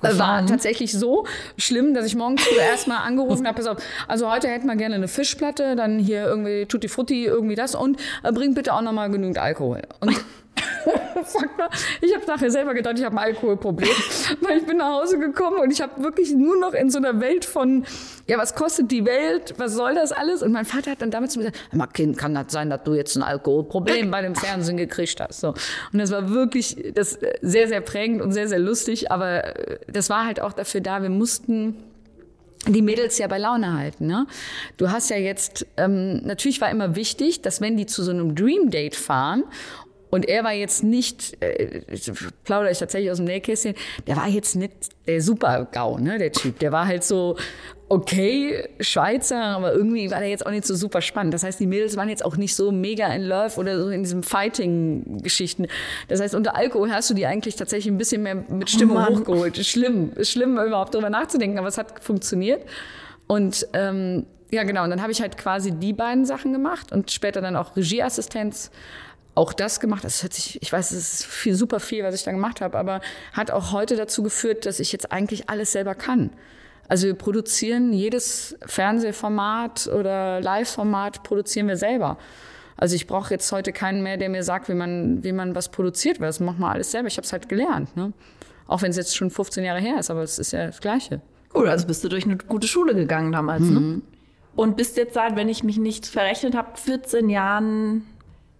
[0.00, 1.26] War tatsächlich so
[1.58, 4.94] schlimm, dass ich morgens früh erstmal angerufen habe, pass auf, also heute hätten wir gerne
[4.94, 9.10] eine Fischplatte, dann hier irgendwie Tutti Frutti, irgendwie das und äh, bring bitte auch nochmal
[9.10, 9.82] genügend Alkohol.
[10.00, 10.18] Und
[11.24, 11.68] Fuck mal,
[12.00, 13.88] ich habe nachher selber gedacht, ich habe ein Alkoholproblem,
[14.40, 17.20] weil ich bin nach Hause gekommen und ich habe wirklich nur noch in so einer
[17.20, 17.84] Welt von,
[18.26, 20.42] ja, was kostet die Welt, was soll das alles?
[20.42, 22.70] Und mein Vater hat dann damit zu mir gesagt, "Hör mal Kind, kann das sein,
[22.70, 25.40] dass du jetzt ein Alkoholproblem bei dem Fernsehen gekriegt hast?
[25.40, 25.48] So.
[25.92, 29.78] Und das war wirklich das äh, sehr, sehr prägend und sehr, sehr lustig, aber äh,
[29.86, 31.76] das war halt auch dafür da, wir mussten
[32.66, 34.06] die Mädels ja bei Laune halten.
[34.06, 34.26] Ne?
[34.76, 38.34] Du hast ja jetzt, ähm, natürlich war immer wichtig, dass wenn die zu so einem
[38.34, 39.44] Dream Date fahren
[40.14, 41.80] und er war jetzt nicht, äh,
[42.44, 43.74] plaudere ich tatsächlich aus dem Nähkästchen,
[44.06, 44.72] der war jetzt nicht
[45.08, 46.60] der Super-GAU, ne, der Typ.
[46.60, 47.36] Der war halt so,
[47.88, 51.34] okay, Schweizer, aber irgendwie war der jetzt auch nicht so super spannend.
[51.34, 54.04] Das heißt, die Mädels waren jetzt auch nicht so mega in Love oder so in
[54.04, 55.66] diesem Fighting-Geschichten.
[56.06, 59.18] Das heißt, unter Alkohol hast du die eigentlich tatsächlich ein bisschen mehr mit Stimmung Mann.
[59.18, 59.58] hochgeholt.
[59.58, 62.64] Ist schlimm, ist schlimm, überhaupt darüber nachzudenken, aber es hat funktioniert.
[63.26, 67.10] Und ähm, ja, genau, und dann habe ich halt quasi die beiden Sachen gemacht und
[67.10, 68.70] später dann auch Regieassistenz
[69.34, 70.04] auch das gemacht.
[70.04, 72.78] Das hört sich, ich weiß, es ist viel, super viel, was ich da gemacht habe,
[72.78, 73.00] aber
[73.32, 76.30] hat auch heute dazu geführt, dass ich jetzt eigentlich alles selber kann.
[76.88, 82.18] Also wir produzieren jedes Fernsehformat oder Live-Format produzieren wir selber.
[82.76, 85.70] Also ich brauche jetzt heute keinen mehr, der mir sagt, wie man, wie man was
[85.70, 87.08] produziert, weil das macht man alles selber.
[87.08, 87.96] Ich habe es halt gelernt.
[87.96, 88.12] Ne?
[88.66, 91.20] Auch wenn es jetzt schon 15 Jahre her ist, aber es ist ja das Gleiche.
[91.54, 94.02] Cool, also bist du durch eine gute Schule gegangen damals, ne?
[94.56, 98.06] Und bist jetzt seit, wenn ich mich nicht verrechnet habe, 14 Jahren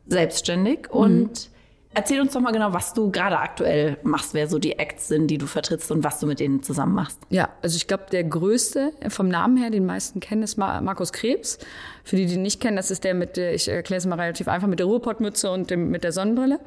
[0.06, 0.90] selbstständig.
[0.90, 1.50] Und
[1.94, 5.28] erzähl uns doch mal genau, was du gerade aktuell machst, wer so die Acts sind,
[5.28, 7.18] die du vertrittst und was du mit denen zusammen machst.
[7.30, 11.12] Ja, also ich glaube, der größte vom Namen her, den meisten kennen, ist Ma- Markus
[11.12, 11.58] Krebs.
[12.02, 14.20] Für die, die ihn nicht kennen, das ist der mit der, ich erkläre es mal
[14.20, 16.60] relativ einfach, mit der Ruhrpottmütze und dem, mit der Sonnenbrille.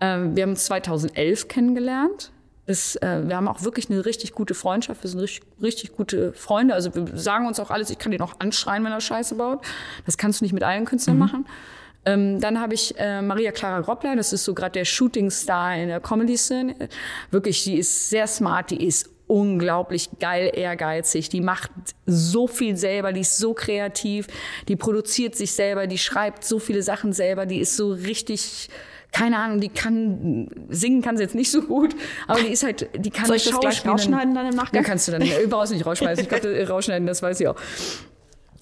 [0.00, 2.32] Ähm, wir haben uns 2011 kennengelernt.
[2.66, 5.04] Das, äh, wir haben auch wirklich eine richtig gute Freundschaft.
[5.04, 6.74] Wir sind richtig, richtig gute Freunde.
[6.74, 7.90] Also wir sagen uns auch alles.
[7.90, 9.60] Ich kann den auch anschreien, wenn er Scheiße baut.
[10.04, 11.46] Das kannst du nicht mit allen Künstlern machen.
[12.06, 15.88] Ähm, dann habe ich äh, Maria Clara Groppler, das ist so gerade der Shooting-Star in
[15.88, 16.88] der Comedy-Szene.
[17.30, 21.70] Wirklich, die ist sehr smart, die ist unglaublich geil ehrgeizig, die macht
[22.06, 24.28] so viel selber, die ist so kreativ,
[24.68, 28.68] die produziert sich selber, die schreibt so viele Sachen selber, die ist so richtig
[29.12, 32.88] keine Ahnung, die kann singen kann sie jetzt nicht so gut, aber die ist halt,
[32.96, 34.82] die kann Soll ich das gleich rausschneiden dann im Nachgang?
[34.82, 36.22] Ja, kannst du dann überhaupt nicht rausschmeißen.
[36.22, 37.56] Ich glaube, rausschneiden, das weiß ich auch.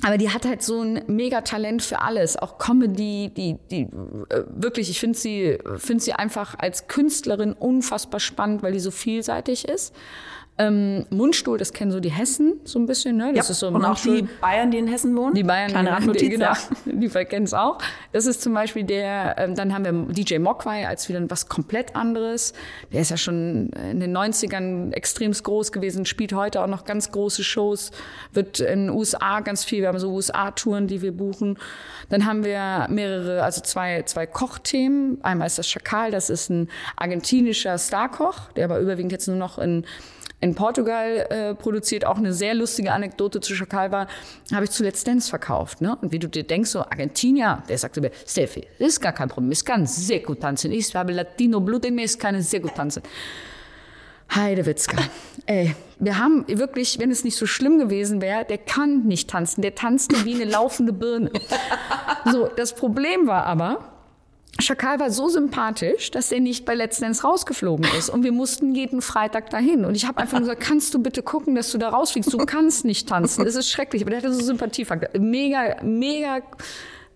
[0.05, 3.89] Aber die hat halt so ein mega Talent für alles, auch Comedy, die, die
[4.29, 8.91] äh, wirklich, ich finde sie, finde sie einfach als Künstlerin unfassbar spannend, weil die so
[8.91, 9.95] vielseitig ist.
[10.57, 13.33] Ähm, Mundstuhl, das kennen so die Hessen so ein bisschen, ne?
[13.35, 15.35] Das ist so ein und auch die Bayern, die in Hessen wohnen.
[15.35, 16.57] Die Bayern, Kleine die, Randnotiz, genau, ja.
[16.85, 17.79] die kennen es auch.
[18.13, 21.97] Das ist zum Beispiel der, ähm, dann haben wir DJ Mokwai als wieder was komplett
[21.97, 22.53] anderes.
[22.93, 27.11] Der ist ja schon in den 90ern extrem groß gewesen, spielt heute auch noch ganz
[27.11, 27.91] große Shows,
[28.33, 31.59] wird in den USA ganz viel, wir haben so USA-Touren, die wir buchen.
[32.11, 35.19] Dann haben wir mehrere, also zwei, zwei Kochthemen.
[35.25, 39.59] Einmal ist das Schakal, das ist ein argentinischer Starkoch, der aber überwiegend jetzt nur noch
[39.59, 39.85] in
[40.45, 42.05] in Portugal äh, produziert.
[42.05, 44.09] Auch eine sehr lustige Anekdote zu Schakal war,
[44.53, 45.81] habe ich zuletzt Dance verkauft.
[45.81, 45.97] Ne?
[46.01, 49.29] Und wie du dir denkst, so Argentinier, der sagte mir, Steffi, das ist gar kein
[49.29, 50.71] Problem, ich kann sehr gut tanzen.
[50.71, 53.03] Ich habe Latino-Blut in mir, ich kann sehr gut tanzen.
[54.35, 54.99] Heidewitzka.
[55.47, 59.63] Ey, wir haben wirklich, wenn es nicht so schlimm gewesen wäre, der kann nicht tanzen.
[59.63, 61.31] Der tanzte wie eine laufende Birne.
[62.31, 63.94] So, das Problem war aber,
[64.61, 68.09] Schakal war so sympathisch, dass er nicht bei Let's Dance rausgeflogen ist.
[68.09, 69.85] Und wir mussten jeden Freitag dahin.
[69.85, 72.33] Und ich habe einfach gesagt, kannst du bitte gucken, dass du da rausfliegst?
[72.33, 73.45] Du kannst nicht tanzen.
[73.45, 74.03] Das ist schrecklich.
[74.03, 75.21] Aber der hatte so Sympathiefaktor.
[75.21, 76.41] Mega, mega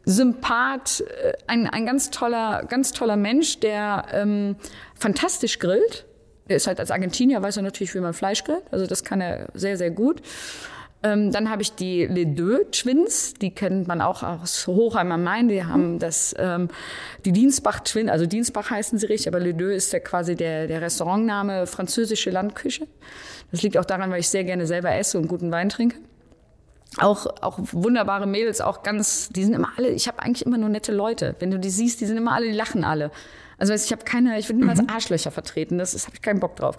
[0.05, 4.57] Sympath, äh, ein, ein ganz toller, ganz toller Mensch, der ähm,
[4.95, 6.07] fantastisch grillt.
[6.49, 8.65] Der ist halt als Argentinier, weiß er natürlich, wie man Fleisch grillt.
[8.71, 10.23] Also das kann er sehr, sehr gut.
[11.03, 15.23] Ähm, dann habe ich die Les Deux Twins, die kennt man auch aus Hochheim am
[15.23, 15.49] Main.
[15.49, 16.69] Die haben das, ähm,
[17.25, 20.67] die Dienstbach Twins, also Dienstbach heißen sie richtig, aber Les Deux ist ja quasi der,
[20.67, 22.89] der Restaurantname französische Landküche.
[23.53, 25.97] Das liegt auch daran, weil ich sehr gerne selber esse und guten Wein trinke.
[26.97, 30.69] Auch, auch wunderbare Mädels, auch ganz, die sind immer alle, ich habe eigentlich immer nur
[30.69, 31.37] nette Leute.
[31.39, 33.13] Wenn du die siehst, die sind immer alle, die lachen alle.
[33.59, 34.89] Also ich habe keine, ich würde niemals mhm.
[34.89, 36.77] Arschlöcher vertreten, das, das habe ich keinen Bock drauf.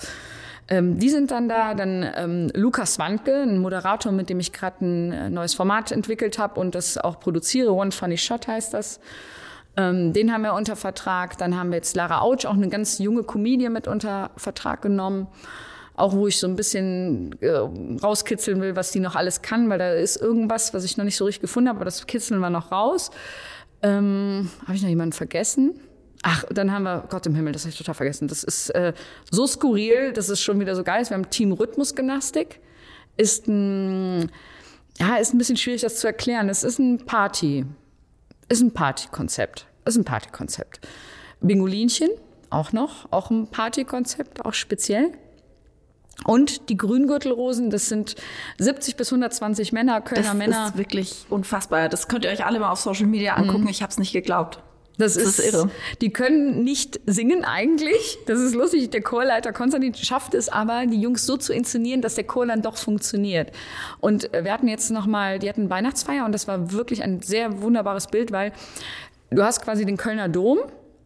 [0.69, 4.85] Ähm, die sind dann da, dann ähm, Lukas Wandke, ein Moderator, mit dem ich gerade
[4.85, 7.73] ein äh, neues Format entwickelt habe und das auch produziere.
[7.73, 8.99] One Funny Shot heißt das.
[9.75, 11.37] Ähm, den haben wir unter Vertrag.
[11.39, 15.27] Dann haben wir jetzt Lara Autsch, auch eine ganz junge Comedian mit unter Vertrag genommen.
[15.95, 19.79] Auch wo ich so ein bisschen äh, rauskitzeln will, was die noch alles kann, weil
[19.79, 22.49] da ist irgendwas, was ich noch nicht so richtig gefunden habe, aber das kitzeln wir
[22.49, 23.09] noch raus.
[23.81, 25.79] Ähm, habe ich noch jemanden vergessen?
[26.21, 28.27] Ach, dann haben wir, Gott im Himmel, das habe ich total vergessen.
[28.27, 28.93] Das ist äh,
[29.31, 31.05] so skurril, das ist schon wieder so geil.
[31.07, 32.59] Wir haben Team Rhythmusgymnastik.
[33.15, 34.31] Ist ein,
[34.97, 36.49] ja, ist ein bisschen schwierig, das zu erklären.
[36.49, 37.65] Es ist ein Party,
[38.49, 39.67] ist ein Partykonzept.
[39.85, 40.81] Ist ein Partykonzept.
[41.41, 42.09] Bingolinchen,
[42.49, 45.11] auch noch, auch ein Partykonzept, auch speziell.
[46.25, 48.15] Und die Grüngürtelrosen, das sind
[48.57, 50.61] 70 bis 120 Männer, Kölner das Männer.
[50.63, 51.87] Das ist wirklich unfassbar.
[51.87, 53.63] Das könnt ihr euch alle mal auf Social Media angucken.
[53.63, 53.69] Mhm.
[53.69, 54.61] Ich habe es nicht geglaubt.
[54.99, 55.71] Das, das ist, ist, irre.
[56.01, 58.19] Die können nicht singen eigentlich.
[58.25, 58.89] Das ist lustig.
[58.89, 62.61] Der Chorleiter Konstantin schafft es aber, die Jungs so zu inszenieren, dass der Chor dann
[62.61, 63.51] doch funktioniert.
[64.01, 67.61] Und wir hatten jetzt noch mal, die hatten Weihnachtsfeier und das war wirklich ein sehr
[67.61, 68.51] wunderbares Bild, weil
[69.31, 70.59] du hast quasi den Kölner Dom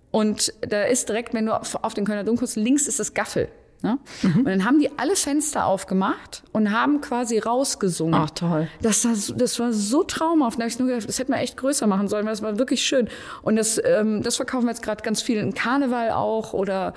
[0.10, 3.48] und da ist direkt, wenn du auf den Kölner Dom guckst, links ist das Gaffel.
[3.84, 4.00] Ne?
[4.22, 4.38] Mhm.
[4.38, 8.16] Und dann haben die alle Fenster aufgemacht und haben quasi rausgesungen.
[8.16, 8.70] Ach toll.
[8.82, 10.58] Das war, das war so traumhaft.
[10.58, 12.58] Da habe ich nur gedacht, das hätte man echt größer machen sollen, weil das war
[12.58, 13.10] wirklich schön.
[13.42, 16.94] Und das, ähm, das verkaufen wir jetzt gerade ganz viel in Karneval auch oder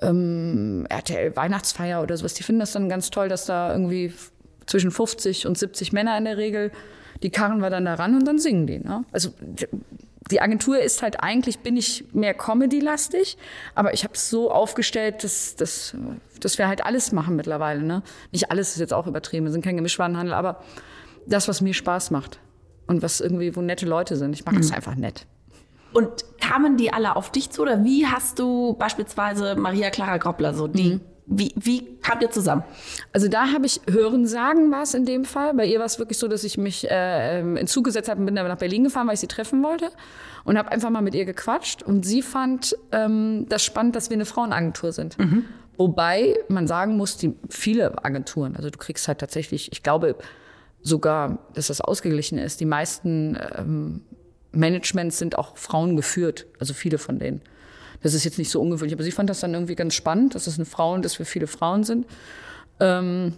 [0.00, 2.32] ähm, RTL Weihnachtsfeier oder sowas.
[2.32, 4.14] Die finden das dann ganz toll, dass da irgendwie
[4.64, 6.72] zwischen 50 und 70 Männer in der Regel,
[7.22, 8.78] die karren wir dann da ran und dann singen die.
[8.78, 9.04] Ne?
[9.12, 9.34] Also
[10.32, 13.36] die Agentur ist halt eigentlich, bin ich mehr Comedy-lastig,
[13.74, 15.94] aber ich habe es so aufgestellt, dass, dass,
[16.40, 17.82] dass wir halt alles machen mittlerweile.
[17.82, 18.02] Ne?
[18.32, 20.62] Nicht alles ist jetzt auch übertrieben, wir sind kein Gemischwarenhandel, aber
[21.26, 22.40] das, was mir Spaß macht
[22.86, 24.32] und was irgendwie, wo nette Leute sind.
[24.32, 24.76] Ich mache es mhm.
[24.76, 25.26] einfach nett.
[25.92, 30.54] Und kamen die alle auf dich zu oder wie hast du beispielsweise Maria Clara Groppler
[30.54, 31.00] so die mhm.
[31.26, 32.64] Wie, wie kamt ihr zusammen?
[33.12, 35.54] Also da habe ich Hören sagen war es in dem Fall.
[35.54, 38.20] Bei ihr war es wirklich so, dass ich mich äh, ähm, in Zug gesetzt habe
[38.20, 39.90] und bin dann nach Berlin gefahren, weil ich sie treffen wollte
[40.44, 41.82] und habe einfach mal mit ihr gequatscht.
[41.82, 45.18] Und sie fand ähm, das spannend, dass wir eine Frauenagentur sind.
[45.18, 45.44] Mhm.
[45.76, 50.16] Wobei man sagen muss, die viele Agenturen, also du kriegst halt tatsächlich, ich glaube
[50.82, 52.60] sogar, dass das ausgeglichen ist.
[52.60, 54.02] Die meisten ähm,
[54.52, 57.40] Managements sind auch Frauen geführt, also viele von denen.
[58.02, 60.46] Das ist jetzt nicht so ungewöhnlich, aber sie fand das dann irgendwie ganz spannend, dass
[60.46, 62.06] es eine Frau und dass wir viele Frauen sind.
[62.80, 63.34] Ähm,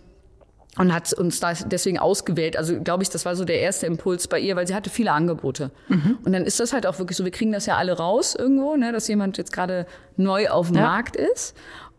[0.76, 2.56] und hat uns da deswegen ausgewählt.
[2.56, 5.12] Also glaube ich, das war so der erste Impuls bei ihr, weil sie hatte viele
[5.12, 5.70] Angebote.
[5.88, 6.18] Mhm.
[6.24, 8.74] Und dann ist das halt auch wirklich so, wir kriegen das ja alle raus irgendwo,
[8.76, 10.82] ne, dass jemand jetzt gerade neu auf dem ja.
[10.82, 11.54] Markt ist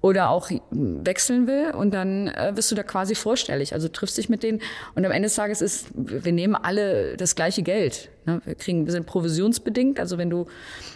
[0.05, 3.73] oder auch wechseln will und dann äh, wirst du da quasi vorstellig.
[3.73, 4.61] Also triffst dich mit denen
[4.93, 8.11] und am Ende des Tages ist, wir nehmen alle das gleiche Geld.
[8.27, 8.39] Ne?
[8.45, 9.99] Wir kriegen, wir sind provisionsbedingt.
[9.99, 10.45] Also wenn du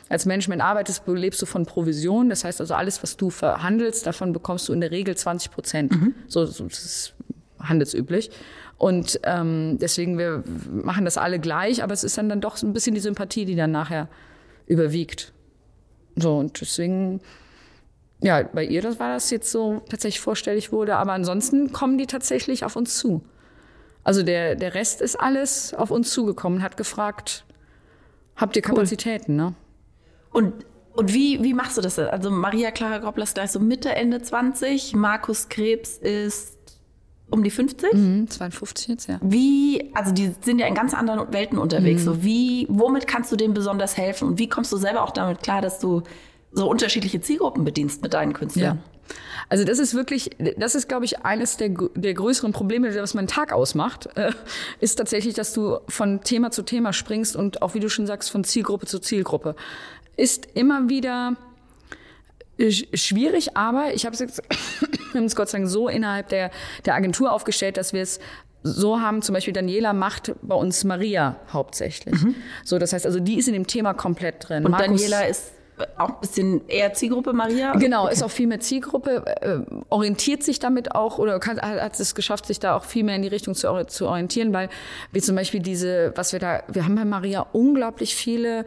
[0.10, 2.30] als Management arbeitest, lebst du von Provision.
[2.30, 5.92] Das heißt also alles, was du verhandelst, davon bekommst du in der Regel 20 Prozent.
[5.92, 6.14] Mhm.
[6.28, 7.14] So, so das ist
[7.60, 8.30] handelsüblich.
[8.78, 12.68] Und ähm, deswegen, wir machen das alle gleich, aber es ist dann, dann doch so
[12.68, 14.08] ein bisschen die Sympathie, die dann nachher
[14.68, 15.34] überwiegt.
[16.16, 17.22] So, und deswegen
[18.22, 22.08] ja, bei ihr das war das jetzt so tatsächlich vorstellig wurde, aber ansonsten kommen die
[22.08, 23.22] tatsächlich auf uns zu.
[24.04, 27.46] Also der, der Rest ist alles auf uns zugekommen, hat gefragt,
[28.36, 29.46] habt ihr Kapazitäten, cool.
[29.48, 29.54] ne?
[30.32, 30.54] Und,
[30.94, 31.98] und wie, wie machst du das?
[31.98, 36.58] Also Maria Clara Groppler ist gleich so Mitte, Ende 20, Markus Krebs ist
[37.30, 37.94] um die 50?
[37.94, 39.20] Mhm, 52 jetzt, ja.
[39.22, 42.02] Wie, also die sind ja in ganz anderen Welten unterwegs.
[42.02, 42.06] Mhm.
[42.06, 44.30] So wie, womit kannst du denen besonders helfen?
[44.30, 46.04] Und wie kommst du selber auch damit klar, dass du
[46.52, 48.78] so unterschiedliche Zielgruppen bedienst mit deinen Künstlern.
[48.78, 48.84] Ja.
[49.50, 53.28] Also das ist wirklich, das ist, glaube ich, eines der, der größeren Probleme, was meinen
[53.28, 54.32] Tag ausmacht, äh,
[54.80, 58.30] ist tatsächlich, dass du von Thema zu Thema springst und auch, wie du schon sagst,
[58.30, 59.56] von Zielgruppe zu Zielgruppe.
[60.16, 61.36] Ist immer wieder
[62.94, 64.44] schwierig, aber ich habe es jetzt,
[65.12, 66.52] wir haben es Gott sei Dank so innerhalb der,
[66.86, 68.20] der Agentur aufgestellt, dass wir es
[68.62, 72.22] so haben zum Beispiel Daniela macht bei uns Maria hauptsächlich.
[72.22, 72.36] Mhm.
[72.66, 74.66] So, das heißt also, die ist in dem Thema komplett drin.
[74.66, 75.54] Und Markus, Daniela ist
[75.98, 77.74] auch ein bisschen eher Zielgruppe, Maria?
[77.74, 82.16] Genau, ist auch viel mehr Zielgruppe, äh, orientiert sich damit auch oder kann, hat es
[82.16, 84.70] geschafft, sich da auch viel mehr in die Richtung zu, zu orientieren, weil
[85.12, 88.66] wie zum Beispiel diese, was wir da, wir haben bei Maria unglaublich viele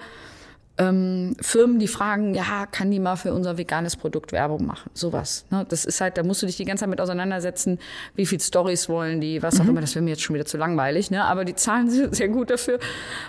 [0.83, 4.91] ähm, Firmen, die fragen, ja, kann die mal für unser veganes Produkt Werbung machen?
[4.95, 5.45] Sowas.
[5.51, 5.65] Ne?
[5.69, 7.79] Das ist halt, da musst du dich die ganze Zeit mit auseinandersetzen,
[8.15, 9.71] wie viel Stories wollen die, was auch mhm.
[9.71, 9.81] immer.
[9.81, 11.25] Das wäre mir jetzt schon wieder zu langweilig, ne?
[11.25, 12.79] aber die zahlen sind sehr gut dafür.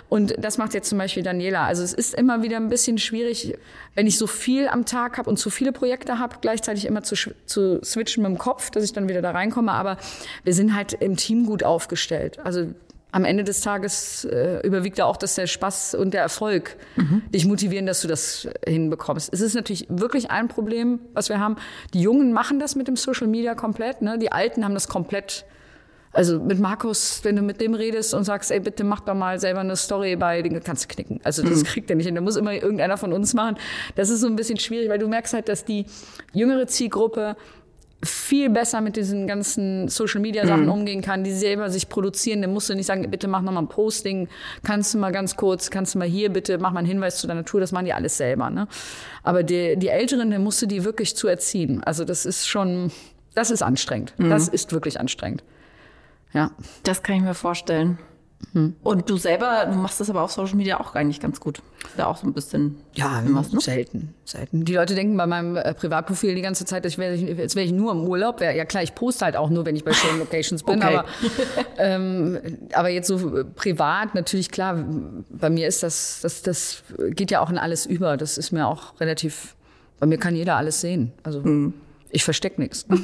[0.08, 1.64] Und das macht jetzt zum Beispiel Daniela.
[1.64, 3.54] Also es ist immer wieder ein bisschen schwierig,
[3.94, 7.14] wenn ich so viel am Tag habe und zu viele Projekte habe, gleichzeitig immer zu,
[7.46, 9.72] zu switchen mit dem Kopf, dass ich dann wieder da reinkomme.
[9.72, 9.96] Aber
[10.42, 12.38] wir sind halt im Team gut aufgestellt.
[12.42, 12.74] Also
[13.14, 17.22] am Ende des Tages äh, überwiegt da auch, dass der Spaß und der Erfolg mhm.
[17.32, 19.32] dich motivieren, dass du das hinbekommst.
[19.32, 21.54] Es ist natürlich wirklich ein Problem, was wir haben.
[21.92, 24.18] Die Jungen machen das mit dem Social Media komplett, ne?
[24.18, 25.44] Die Alten haben das komplett.
[26.12, 29.38] Also mit Markus, wenn du mit dem redest und sagst, ey, bitte mach doch mal
[29.38, 31.20] selber eine Story bei, den kannst du knicken.
[31.22, 31.64] Also das mhm.
[31.66, 32.16] kriegt er nicht hin.
[32.16, 33.56] Da muss immer irgendeiner von uns machen.
[33.94, 35.86] Das ist so ein bisschen schwierig, weil du merkst halt, dass die
[36.32, 37.36] jüngere Zielgruppe
[38.04, 40.72] viel besser mit diesen ganzen Social Media Sachen mhm.
[40.72, 43.62] umgehen kann, die selber sich produzieren, dann musst du nicht sagen, bitte mach noch mal
[43.62, 44.28] ein Posting,
[44.62, 47.26] kannst du mal ganz kurz, kannst du mal hier bitte, mach mal einen Hinweis zu
[47.26, 48.68] deiner Tour, das machen die alles selber, ne?
[49.22, 51.82] Aber die, die Älteren, dann musst du die wirklich zu erziehen.
[51.82, 52.90] Also das ist schon,
[53.34, 54.14] das ist anstrengend.
[54.18, 54.30] Mhm.
[54.30, 55.42] Das ist wirklich anstrengend.
[56.32, 56.50] Ja.
[56.82, 57.98] Das kann ich mir vorstellen.
[58.52, 58.74] Hm.
[58.82, 61.62] Und du selber, du machst das aber auf Social Media auch eigentlich ganz gut.
[61.96, 62.76] Da auch so ein bisschen.
[62.94, 63.60] Ja, was, ne?
[63.60, 64.64] selten, selten.
[64.64, 67.72] Die Leute denken bei meinem äh, Privatprofil die ganze Zeit, wäre ich, als wär ich
[67.72, 68.40] nur im Urlaub.
[68.40, 70.82] Ja klar, ich poste halt auch nur, wenn ich bei schönen Locations bin.
[70.82, 70.96] Okay.
[70.96, 71.04] Aber,
[71.78, 72.38] ähm,
[72.72, 74.84] aber jetzt so äh, privat, natürlich klar,
[75.30, 78.16] bei mir ist das, das, das geht ja auch in alles über.
[78.16, 79.56] Das ist mir auch relativ,
[80.00, 81.12] bei mir kann jeder alles sehen.
[81.22, 81.74] Also hm.
[82.10, 82.86] ich verstecke nichts.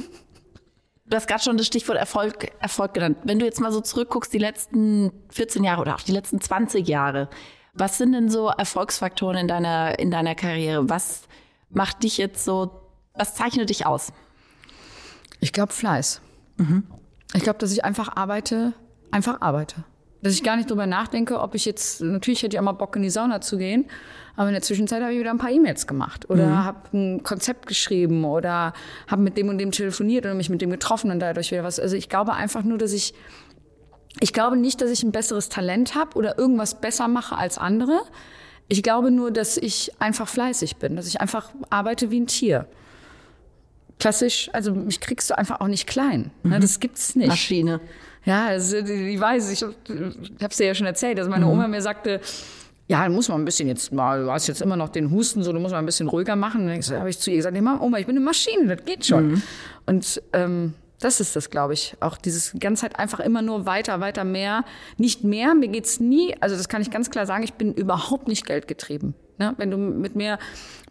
[1.10, 3.18] Du hast gerade schon das Stichwort Erfolg, Erfolg genannt.
[3.24, 6.86] Wenn du jetzt mal so zurückguckst, die letzten 14 Jahre oder auch die letzten 20
[6.86, 7.28] Jahre,
[7.74, 10.88] was sind denn so Erfolgsfaktoren in deiner, in deiner Karriere?
[10.88, 11.22] Was
[11.68, 12.70] macht dich jetzt so,
[13.14, 14.12] was zeichnet dich aus?
[15.40, 16.20] Ich glaube Fleiß.
[16.58, 16.86] Mhm.
[17.34, 18.72] Ich glaube, dass ich einfach arbeite,
[19.10, 19.84] einfach arbeite.
[20.22, 22.94] Dass ich gar nicht drüber nachdenke, ob ich jetzt, natürlich hätte ich auch mal Bock
[22.96, 23.86] in die Sauna zu gehen,
[24.36, 26.64] aber in der Zwischenzeit habe ich wieder ein paar E-Mails gemacht oder mhm.
[26.64, 28.72] habe ein Konzept geschrieben oder
[29.06, 31.80] habe mit dem und dem telefoniert oder mich mit dem getroffen und dadurch wieder was.
[31.80, 33.14] Also ich glaube einfach nur, dass ich,
[34.20, 38.00] ich glaube nicht, dass ich ein besseres Talent habe oder irgendwas besser mache als andere.
[38.68, 42.66] Ich glaube nur, dass ich einfach fleißig bin, dass ich einfach arbeite wie ein Tier.
[43.98, 46.30] Klassisch, also mich kriegst du einfach auch nicht klein.
[46.42, 46.56] Ne?
[46.56, 46.60] Mhm.
[46.60, 47.28] Das gibt's nicht.
[47.28, 47.80] Maschine.
[48.24, 49.74] Ja, also, ich weiß, ich habe
[50.48, 51.52] es dir ja schon erzählt, dass meine mhm.
[51.52, 52.20] Oma mir sagte,
[52.90, 55.44] ja, dann muss man ein bisschen jetzt mal, du hast jetzt immer noch den Husten,
[55.44, 56.62] so, du musst mal ein bisschen ruhiger machen.
[56.62, 59.06] Und dann habe ich zu ihr gesagt, nee, Oma, ich bin eine Maschine, das geht
[59.06, 59.28] schon.
[59.28, 59.42] Mhm.
[59.86, 61.94] Und ähm, das ist das, glaube ich.
[62.00, 64.64] Auch dieses ganze Zeit einfach immer nur weiter, weiter, mehr.
[64.98, 68.28] Nicht mehr, mir geht's nie, also das kann ich ganz klar sagen, ich bin überhaupt
[68.28, 69.14] nicht geldgetrieben.
[69.40, 69.54] Ne?
[69.56, 70.38] Wenn du mit mir,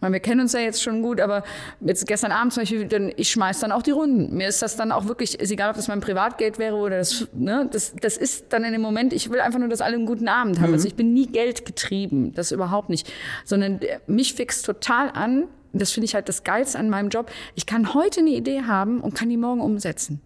[0.01, 1.43] meine, wir kennen uns ja jetzt schon gut, aber
[1.81, 4.35] jetzt gestern Abend zum Beispiel, dann, ich schmeiß dann auch die Runden.
[4.35, 7.27] Mir ist das dann auch wirklich, ist egal, ob das mein Privatgeld wäre oder das,
[7.33, 7.69] ne?
[7.71, 10.27] das, das ist dann in dem Moment, ich will einfach nur, dass alle einen guten
[10.27, 10.69] Abend haben.
[10.69, 10.73] Mhm.
[10.73, 13.13] Also ich bin nie geldgetrieben, das überhaupt nicht.
[13.45, 17.29] Sondern mich fixt total an, das finde ich halt das Geilste an meinem Job.
[17.53, 20.21] Ich kann heute eine Idee haben und kann die morgen umsetzen.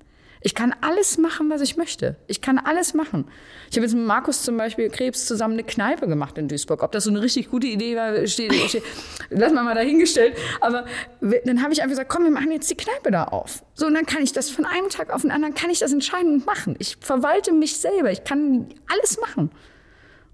[0.46, 2.18] Ich kann alles machen, was ich möchte.
[2.28, 3.26] Ich kann alles machen.
[3.72, 6.84] Ich habe jetzt mit Markus zum Beispiel Krebs zusammen eine Kneipe gemacht in Duisburg.
[6.84, 8.84] Ob das so eine richtig gute Idee war, steht, steht
[9.30, 10.36] lass mal mal dahingestellt.
[10.60, 10.86] Aber
[11.22, 13.64] dann habe ich einfach gesagt, komm, wir machen jetzt die Kneipe da auf.
[13.74, 15.94] So, und dann kann ich das von einem Tag auf den anderen, kann ich das
[15.94, 16.76] entscheiden und machen.
[16.78, 18.12] Ich verwalte mich selber.
[18.12, 19.50] Ich kann alles machen.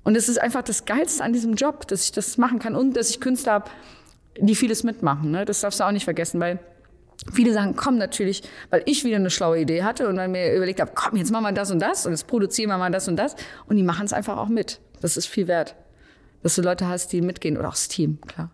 [0.03, 2.97] Und es ist einfach das Geilste an diesem Job, dass ich das machen kann und
[2.97, 3.69] dass ich Künstler habe,
[4.39, 5.29] die vieles mitmachen.
[5.29, 5.45] Ne?
[5.45, 6.57] Das darfst du auch nicht vergessen, weil
[7.33, 10.79] Viele sagen, komm natürlich, weil ich wieder eine schlaue Idee hatte und dann mir überlegt
[10.79, 13.17] habe, komm, jetzt machen wir das und das und jetzt produzieren wir mal das und
[13.17, 13.35] das.
[13.67, 14.79] Und die machen es einfach auch mit.
[15.01, 15.75] Das ist viel wert.
[16.43, 18.51] Dass du Leute hast, die mitgehen oder auch das Team, klar.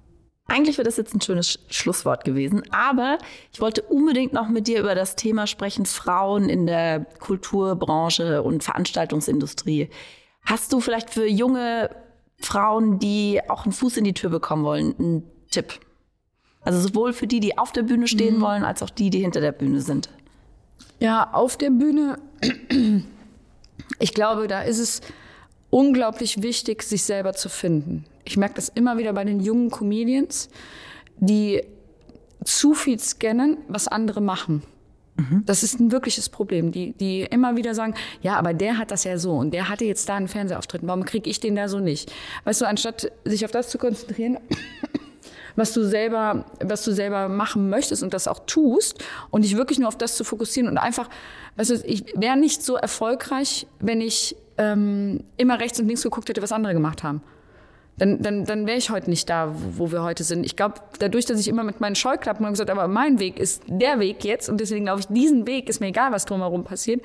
[0.47, 3.17] Eigentlich wäre das jetzt ein schönes Schlusswort gewesen, aber
[3.51, 8.63] ich wollte unbedingt noch mit dir über das Thema sprechen, Frauen in der Kulturbranche und
[8.63, 9.89] Veranstaltungsindustrie.
[10.45, 11.89] Hast du vielleicht für junge
[12.39, 15.79] Frauen, die auch einen Fuß in die Tür bekommen wollen, einen Tipp?
[16.65, 18.41] Also sowohl für die, die auf der Bühne stehen mhm.
[18.41, 20.09] wollen, als auch die, die hinter der Bühne sind.
[20.99, 22.17] Ja, auf der Bühne,
[23.99, 25.01] ich glaube, da ist es
[25.69, 28.05] unglaublich wichtig, sich selber zu finden.
[28.23, 30.49] Ich merke das immer wieder bei den jungen Comedians,
[31.17, 31.63] die
[32.43, 34.63] zu viel scannen, was andere machen.
[35.17, 35.43] Mhm.
[35.45, 36.71] Das ist ein wirkliches Problem.
[36.71, 39.85] Die, die immer wieder sagen, ja, aber der hat das ja so und der hatte
[39.85, 40.81] jetzt da einen Fernsehauftritt.
[40.83, 42.11] Warum kriege ich den da so nicht?
[42.43, 44.37] Weißt du, anstatt sich auf das zu konzentrieren,
[45.55, 49.79] was du selber, was du selber machen möchtest und das auch tust und dich wirklich
[49.79, 51.09] nur auf das zu fokussieren und einfach,
[51.57, 56.29] weißt du, ich wäre nicht so erfolgreich, wenn ich ähm, immer rechts und links geguckt
[56.29, 57.21] hätte, was andere gemacht haben.
[57.97, 60.45] dann, dann, dann wäre ich heute nicht da, wo wir heute sind.
[60.45, 63.63] Ich glaube, dadurch, dass ich immer mit meinen Scheuklappen habe gesagt, aber mein Weg ist
[63.67, 67.01] der Weg jetzt und deswegen glaube ich, diesen Weg ist mir egal, was drumherum passiert,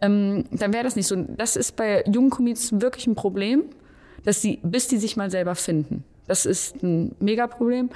[0.00, 1.16] ähm, dann wäre das nicht so.
[1.16, 3.64] Das ist bei jungen Comedians wirklich ein Problem,
[4.24, 6.04] dass sie, bis die sich mal selber finden.
[6.28, 7.90] Das ist ein Megaproblem.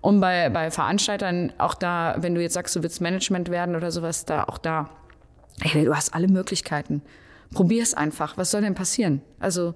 [0.00, 3.90] Und bei, bei Veranstaltern, auch da, wenn du jetzt sagst, du willst Management werden oder
[3.90, 4.90] sowas, da auch da,
[5.62, 7.02] ey, du hast alle Möglichkeiten.
[7.52, 8.36] Probier es einfach.
[8.36, 9.22] Was soll denn passieren?
[9.40, 9.74] Also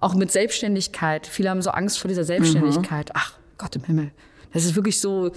[0.00, 1.26] auch mit Selbstständigkeit.
[1.26, 3.08] Viele haben so Angst vor dieser Selbstständigkeit.
[3.08, 3.14] Mhm.
[3.14, 4.10] Ach Gott im Himmel.
[4.52, 5.32] Das ist wirklich so.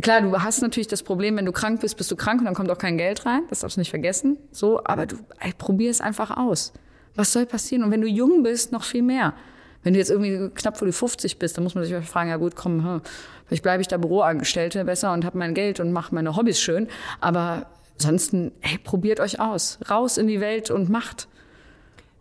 [0.00, 2.54] Klar, du hast natürlich das Problem, wenn du krank bist, bist du krank und dann
[2.54, 3.42] kommt auch kein Geld rein.
[3.50, 4.38] Das darfst du nicht vergessen.
[4.52, 6.72] So, aber du ey, probier es einfach aus.
[7.14, 7.82] Was soll passieren?
[7.82, 9.34] Und wenn du jung bist, noch viel mehr.
[9.82, 12.36] Wenn du jetzt irgendwie knapp vor die 50 bist, dann muss man sich fragen, ja
[12.36, 13.00] gut, komm, hm,
[13.46, 16.88] vielleicht bleibe ich da Büroangestellte besser und habe mein Geld und mache meine Hobbys schön.
[17.20, 17.66] Aber
[17.98, 19.78] ansonsten, hey, probiert euch aus.
[19.88, 21.28] Raus in die Welt und macht.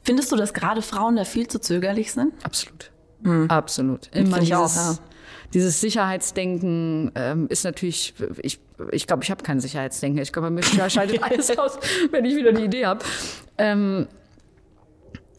[0.04, 2.34] Findest du, dass gerade Frauen da viel zu zögerlich sind?
[2.44, 2.92] Absolut.
[3.22, 3.50] Mhm.
[3.50, 4.10] Absolut.
[4.14, 4.98] Immer dieses, auch, ja.
[5.54, 8.60] dieses Sicherheitsdenken ähm, ist natürlich, ich
[8.92, 10.22] ich glaube, ich habe kein Sicherheitsdenken.
[10.22, 11.80] Ich glaube, mir schaltet alles aus,
[12.12, 13.04] wenn ich wieder eine Idee habe.
[13.58, 14.08] Ähm,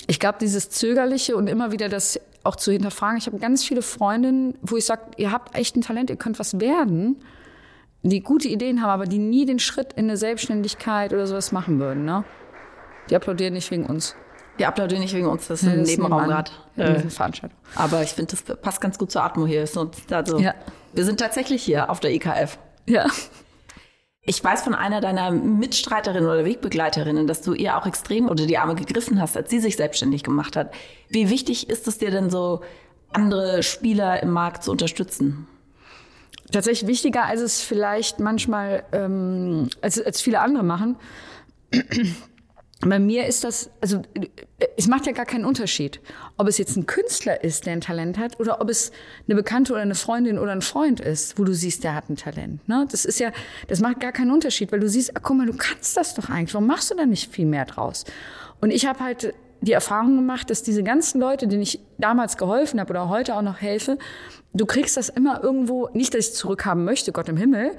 [0.09, 3.19] ich glaube, dieses Zögerliche und immer wieder das auch zu hinterfragen.
[3.19, 6.39] Ich habe ganz viele Freundinnen, wo ich sage, ihr habt echt ein Talent, ihr könnt
[6.39, 7.17] was werden,
[8.03, 11.79] die gute Ideen haben, aber die nie den Schritt in eine Selbstständigkeit oder sowas machen
[11.79, 12.07] würden.
[12.07, 12.25] Ne?
[13.11, 14.17] Die applaudieren nicht wegen uns.
[14.59, 16.51] Die applaudieren nicht wegen uns, das ist ein Nebenraum gerade.
[16.77, 17.57] Äh, Veranstaltung.
[17.75, 19.61] Aber ich finde, das passt ganz gut zur Atmo hier.
[19.61, 20.55] Also, ja.
[20.95, 22.59] Wir sind tatsächlich hier auf der IKF.
[22.87, 23.07] Ja.
[24.29, 28.59] Ich weiß von einer deiner Mitstreiterinnen oder Wegbegleiterinnen, dass du ihr auch extrem unter die
[28.59, 30.71] Arme gegriffen hast, als sie sich selbstständig gemacht hat.
[31.09, 32.61] Wie wichtig ist es dir denn so,
[33.11, 35.47] andere Spieler im Markt zu unterstützen?
[36.53, 40.97] Tatsächlich wichtiger, als es vielleicht manchmal, ähm, als, als viele andere machen.
[42.81, 44.03] Bei mir ist das, also
[44.77, 46.01] es macht ja gar keinen Unterschied,
[46.37, 48.93] ob es jetzt ein Künstler ist, der ein Talent hat, oder ob es
[49.27, 52.15] eine Bekannte oder eine Freundin oder ein Freund ist, wo du siehst, der hat ein
[52.15, 52.69] Talent.
[52.69, 52.87] Ne?
[52.89, 53.33] Das ist ja,
[53.67, 56.31] das macht gar keinen Unterschied, weil du siehst, ach, guck mal, du kannst das doch
[56.31, 56.55] eigentlich.
[56.55, 58.05] Warum machst du da nicht viel mehr draus?
[58.61, 62.79] Und ich habe halt die Erfahrung gemacht, dass diese ganzen Leute, denen ich damals geholfen
[62.79, 63.99] habe oder heute auch noch helfe,
[64.55, 67.73] du kriegst das immer irgendwo, nicht, dass ich zurückhaben möchte, Gott im Himmel,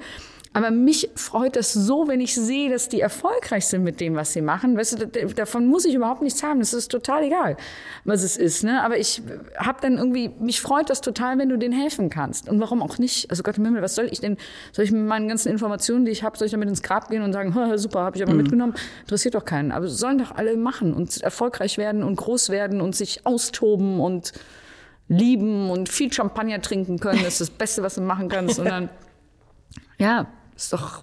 [0.52, 4.32] aber mich freut das so, wenn ich sehe, dass die erfolgreich sind mit dem, was
[4.32, 4.76] sie machen.
[4.76, 6.58] Weißt du, davon muss ich überhaupt nichts haben.
[6.58, 7.56] Das ist total egal,
[8.04, 8.64] was es ist.
[8.64, 8.82] Ne?
[8.82, 9.22] Aber ich
[9.56, 12.48] habe dann irgendwie, mich freut das total, wenn du denen helfen kannst.
[12.48, 13.30] Und warum auch nicht?
[13.30, 14.38] Also Gott im Himmel, was soll ich denn?
[14.72, 17.22] Soll ich mit meinen ganzen Informationen, die ich habe, soll ich damit ins Grab gehen
[17.22, 18.38] und sagen, super, habe ich aber mhm.
[18.38, 18.74] mitgenommen?
[19.02, 19.70] Interessiert doch keinen.
[19.70, 24.32] Aber sollen doch alle machen und erfolgreich werden und groß werden und sich austoben und
[25.06, 27.22] lieben und viel Champagner trinken können.
[27.22, 28.58] Das ist das Beste, was du machen kannst.
[28.58, 28.90] Und dann,
[29.98, 30.26] ja,
[30.64, 31.02] ist doch.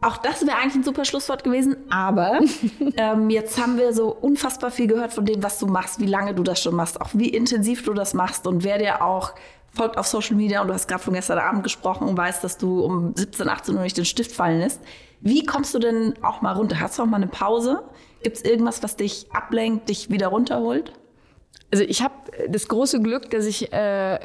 [0.00, 2.40] Auch das wäre eigentlich ein super Schlusswort gewesen, aber
[2.96, 6.34] ähm, jetzt haben wir so unfassbar viel gehört von dem, was du machst, wie lange
[6.34, 9.32] du das schon machst, auch wie intensiv du das machst und wer dir auch
[9.72, 12.58] folgt auf Social Media und du hast gerade von gestern Abend gesprochen und weißt, dass
[12.58, 14.80] du um 17, 18 Uhr nicht den Stift fallen lässt.
[15.20, 16.80] Wie kommst du denn auch mal runter?
[16.80, 17.84] Hast du auch mal eine Pause?
[18.22, 20.92] Gibt es irgendwas, was dich ablenkt, dich wieder runterholt?
[21.72, 22.14] Also ich habe
[22.48, 24.18] das große Glück, dass ich äh,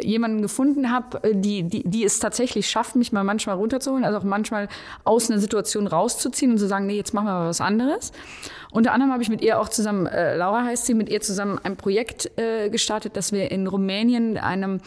[0.00, 4.22] jemanden gefunden habe, die, die, die es tatsächlich schafft, mich mal manchmal runterzuholen, also auch
[4.22, 4.68] manchmal
[5.02, 8.12] aus einer Situation rauszuziehen und zu sagen, nee, jetzt machen wir mal was anderes.
[8.70, 11.58] Unter anderem habe ich mit ihr auch zusammen, äh, Laura heißt sie, mit ihr zusammen
[11.64, 14.80] ein Projekt äh, gestartet, dass wir in Rumänien einem,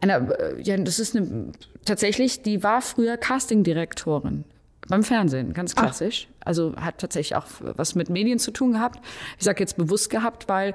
[0.00, 1.52] einer, äh, ja, das ist eine,
[1.84, 4.44] tatsächlich, die war früher Castingdirektorin
[4.88, 6.26] beim Fernsehen, ganz klassisch.
[6.40, 6.46] Ach.
[6.46, 8.98] Also hat tatsächlich auch was mit Medien zu tun gehabt.
[9.38, 10.74] Ich sage jetzt bewusst gehabt, weil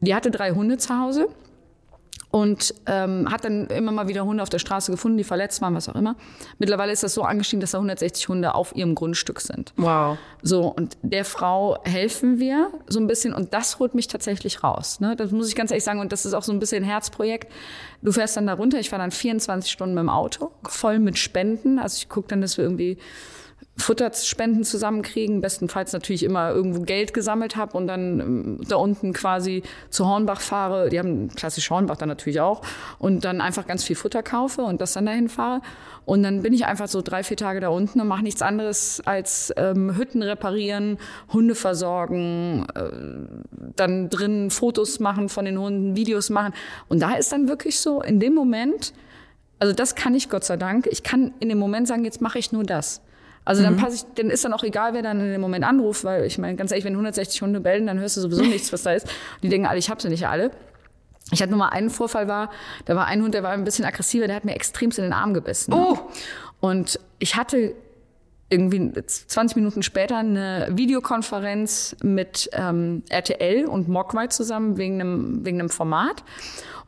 [0.00, 1.28] die hatte drei Hunde zu Hause
[2.30, 5.74] und ähm, hat dann immer mal wieder Hunde auf der Straße gefunden, die verletzt waren,
[5.74, 6.14] was auch immer.
[6.58, 9.72] Mittlerweile ist das so angestiegen, dass da 160 Hunde auf ihrem Grundstück sind.
[9.76, 10.16] Wow.
[10.42, 15.00] So, und der Frau helfen wir so ein bisschen und das holt mich tatsächlich raus.
[15.00, 15.16] Ne?
[15.16, 17.50] Das muss ich ganz ehrlich sagen und das ist auch so ein bisschen ein Herzprojekt.
[18.00, 21.18] Du fährst dann da runter, ich fahre dann 24 Stunden mit dem Auto, voll mit
[21.18, 21.80] Spenden.
[21.80, 22.96] Also ich gucke dann, dass wir irgendwie
[23.80, 29.62] Futterspenden zusammenkriegen, bestenfalls natürlich immer irgendwo Geld gesammelt habe und dann ähm, da unten quasi
[29.90, 32.62] zu Hornbach fahre, die haben klassisch Hornbach dann natürlich auch,
[32.98, 35.60] und dann einfach ganz viel Futter kaufe und das dann dahin fahre.
[36.04, 39.00] Und dann bin ich einfach so drei, vier Tage da unten und mache nichts anderes
[39.04, 40.98] als ähm, Hütten reparieren,
[41.32, 42.90] Hunde versorgen, äh,
[43.76, 46.52] dann drin Fotos machen von den Hunden, Videos machen.
[46.88, 48.92] Und da ist dann wirklich so, in dem Moment,
[49.58, 52.38] also das kann ich Gott sei Dank, ich kann in dem Moment sagen, jetzt mache
[52.38, 53.02] ich nur das.
[53.50, 53.78] Also dann mhm.
[53.78, 56.38] passe ich, dann ist dann auch egal, wer dann in dem Moment anruft, weil ich
[56.38, 59.06] meine, ganz ehrlich, wenn 160 Hunde bellen, dann hörst du sowieso nichts, was da ist.
[59.06, 60.52] Und die denken alle, ich habe sie nicht alle.
[61.32, 62.50] Ich hatte nur mal einen Vorfall war,
[62.84, 65.12] da war ein Hund, der war ein bisschen aggressiver, der hat mir extremst in den
[65.12, 65.74] Arm gebissen.
[65.74, 65.98] Oh.
[66.60, 67.74] Und ich hatte
[68.50, 75.60] irgendwie 20 Minuten später eine Videokonferenz mit ähm, RTL und Mogwai zusammen wegen einem, wegen
[75.60, 76.24] einem Format.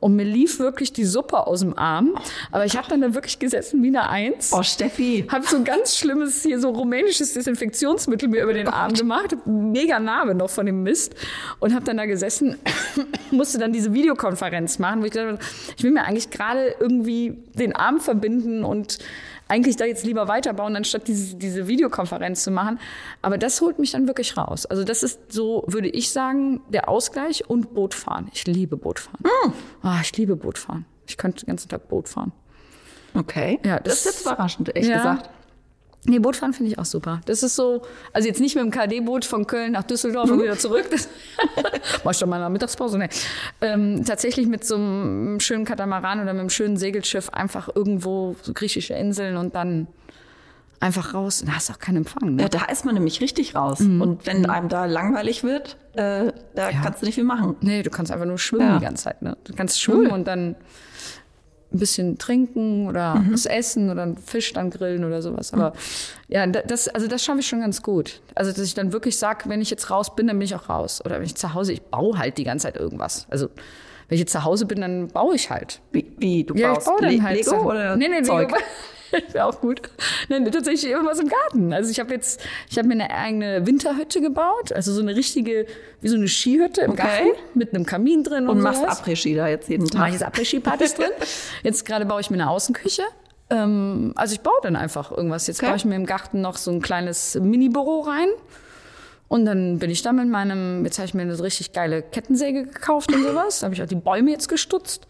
[0.03, 2.19] Und mir lief wirklich die Suppe aus dem Arm.
[2.51, 4.53] Aber ich habe dann da wirklich gesessen wie eine Eins.
[4.53, 5.25] Oh, Steffi.
[5.31, 9.37] Habe so ein ganz schlimmes, hier so rumänisches Desinfektionsmittel mir über den oh Arm gemacht.
[9.47, 11.15] Mega Narbe noch von dem Mist.
[11.61, 12.59] Und habe dann da gesessen,
[13.31, 15.39] musste dann diese Videokonferenz machen, wo ich habe,
[15.77, 18.99] ich will mir eigentlich gerade irgendwie den Arm verbinden und
[19.53, 22.81] eigentlich da jetzt lieber weiterbauen, anstatt diese, diese Videokonferenz zu machen.
[23.21, 24.65] Aber das holt mich dann wirklich raus.
[24.65, 28.31] Also das ist so, würde ich sagen, der Ausgleich und Bootfahren.
[28.33, 29.21] Ich liebe Bootfahren.
[29.23, 29.53] Mm.
[29.85, 30.87] Oh, ich liebe Bootfahren.
[31.07, 32.33] Ich könnte den ganzen Tag Boot fahren.
[33.15, 33.61] Okay.
[33.63, 34.97] Ja, das, das ist jetzt überraschend, echt ja.
[34.97, 35.31] gesagt.
[36.05, 37.21] Nee, Bootfahren finde ich auch super.
[37.27, 37.83] Das ist so,
[38.13, 40.35] also jetzt nicht mit dem KD-Boot von Köln nach Düsseldorf mhm.
[40.35, 40.87] und wieder zurück.
[40.91, 41.09] Das
[42.05, 42.99] mach ich doch mal in der Mittagspause.
[42.99, 43.09] Nee.
[43.61, 48.53] Ähm, tatsächlich mit so einem schönen Katamaran oder mit einem schönen Segelschiff einfach irgendwo so
[48.53, 49.87] griechische Inseln und dann
[50.81, 51.45] einfach raus.
[51.47, 52.35] Da hast du auch keinen Empfang.
[52.35, 52.43] Ne?
[52.43, 53.79] Ja, da ist man nämlich richtig raus.
[53.79, 54.03] Mhm.
[54.03, 54.51] Und wenn mhm.
[54.51, 56.81] einem da langweilig wird, äh, da ja.
[56.83, 57.55] kannst du nicht viel machen.
[57.61, 58.79] Nee, du kannst einfach nur schwimmen ja.
[58.79, 59.23] die ganze Zeit.
[59.23, 59.37] Ne?
[59.45, 60.13] Du kannst schwimmen cool.
[60.13, 60.57] und dann
[61.73, 63.33] ein bisschen trinken oder mhm.
[63.33, 65.53] was essen oder einen Fisch dann grillen oder sowas.
[65.53, 65.75] Aber mhm.
[66.29, 68.21] ja, das, also das schaffe ich schon ganz gut.
[68.35, 70.69] Also, dass ich dann wirklich sage, wenn ich jetzt raus bin, dann bin ich auch
[70.69, 71.03] raus.
[71.05, 73.27] Oder wenn ich zu Hause, ich baue halt die ganze Zeit irgendwas.
[73.31, 73.49] Also,
[74.09, 75.81] wenn ich jetzt zu Hause bin, dann baue ich halt.
[75.93, 76.87] Wie, wie du ja, baust?
[76.87, 77.57] Ich baue dann halt Lego so.
[77.57, 78.51] oder nee, nee, Zeug?
[78.51, 78.63] Lego.
[79.33, 79.83] Wäre auch gut.
[80.29, 81.73] Nein, tatsächlich irgendwas im Garten.
[81.73, 82.41] Also ich habe jetzt,
[82.71, 85.67] ich habe mir eine eigene Winterhütte gebaut, also so eine richtige,
[86.01, 87.03] wie so eine Skihütte im okay.
[87.03, 89.99] Garten mit einem Kamin drin und, und machst Après-Ski da jetzt jeden Tag.
[89.99, 91.11] Mache ich jetzt Après-Ski-Partys drin.
[91.63, 93.03] Jetzt gerade baue ich mir eine Außenküche.
[93.51, 95.47] Ähm, also ich baue dann einfach irgendwas.
[95.47, 95.67] Jetzt okay.
[95.67, 98.29] baue ich mir im Garten noch so ein kleines Mini-Büro rein.
[99.29, 102.65] Und dann bin ich da mit meinem, jetzt habe ich mir eine richtig geile Kettensäge
[102.65, 103.61] gekauft und sowas.
[103.61, 105.07] Da habe ich auch die Bäume jetzt gestutzt.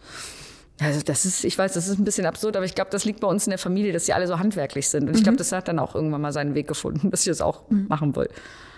[0.79, 3.19] Also das ist, ich weiß, das ist ein bisschen absurd, aber ich glaube, das liegt
[3.19, 5.07] bei uns in der Familie, dass sie alle so handwerklich sind.
[5.07, 5.37] Und ich glaube, mhm.
[5.37, 7.85] das hat dann auch irgendwann mal seinen Weg gefunden, dass ich das auch mhm.
[7.87, 8.27] machen will.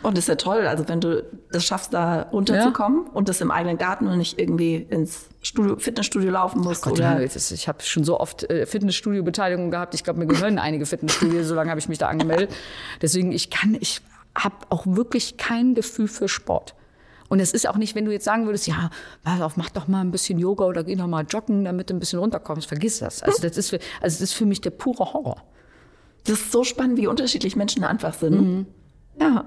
[0.03, 3.11] Und das ist ja toll, also wenn du das schaffst, da runterzukommen ja.
[3.13, 6.83] und das im eigenen Garten und nicht irgendwie ins Studio, Fitnessstudio laufen musst.
[6.83, 7.19] Gott, oder?
[7.19, 9.95] Ja, ich habe schon so oft äh, Fitnessstudio-Beteiligung gehabt.
[9.95, 12.53] Ich glaube, mir gehören einige Fitnessstudios, so lange habe ich mich da angemeldet.
[13.01, 14.01] Deswegen, ich kann, ich
[14.37, 16.75] habe auch wirklich kein Gefühl für Sport.
[17.35, 18.89] Und es ist auch nicht, wenn du jetzt sagen würdest, ja,
[19.25, 21.93] pass auf, mach doch mal ein bisschen Yoga oder geh doch mal joggen, damit du
[21.93, 22.65] ein bisschen runterkommst.
[22.65, 23.21] Vergiss das.
[23.23, 25.43] Also das ist für, also das ist für mich der pure Horror.
[26.23, 28.39] Das ist so spannend, wie unterschiedlich Menschen einfach sind.
[28.39, 28.65] Mhm.
[29.19, 29.43] Ja.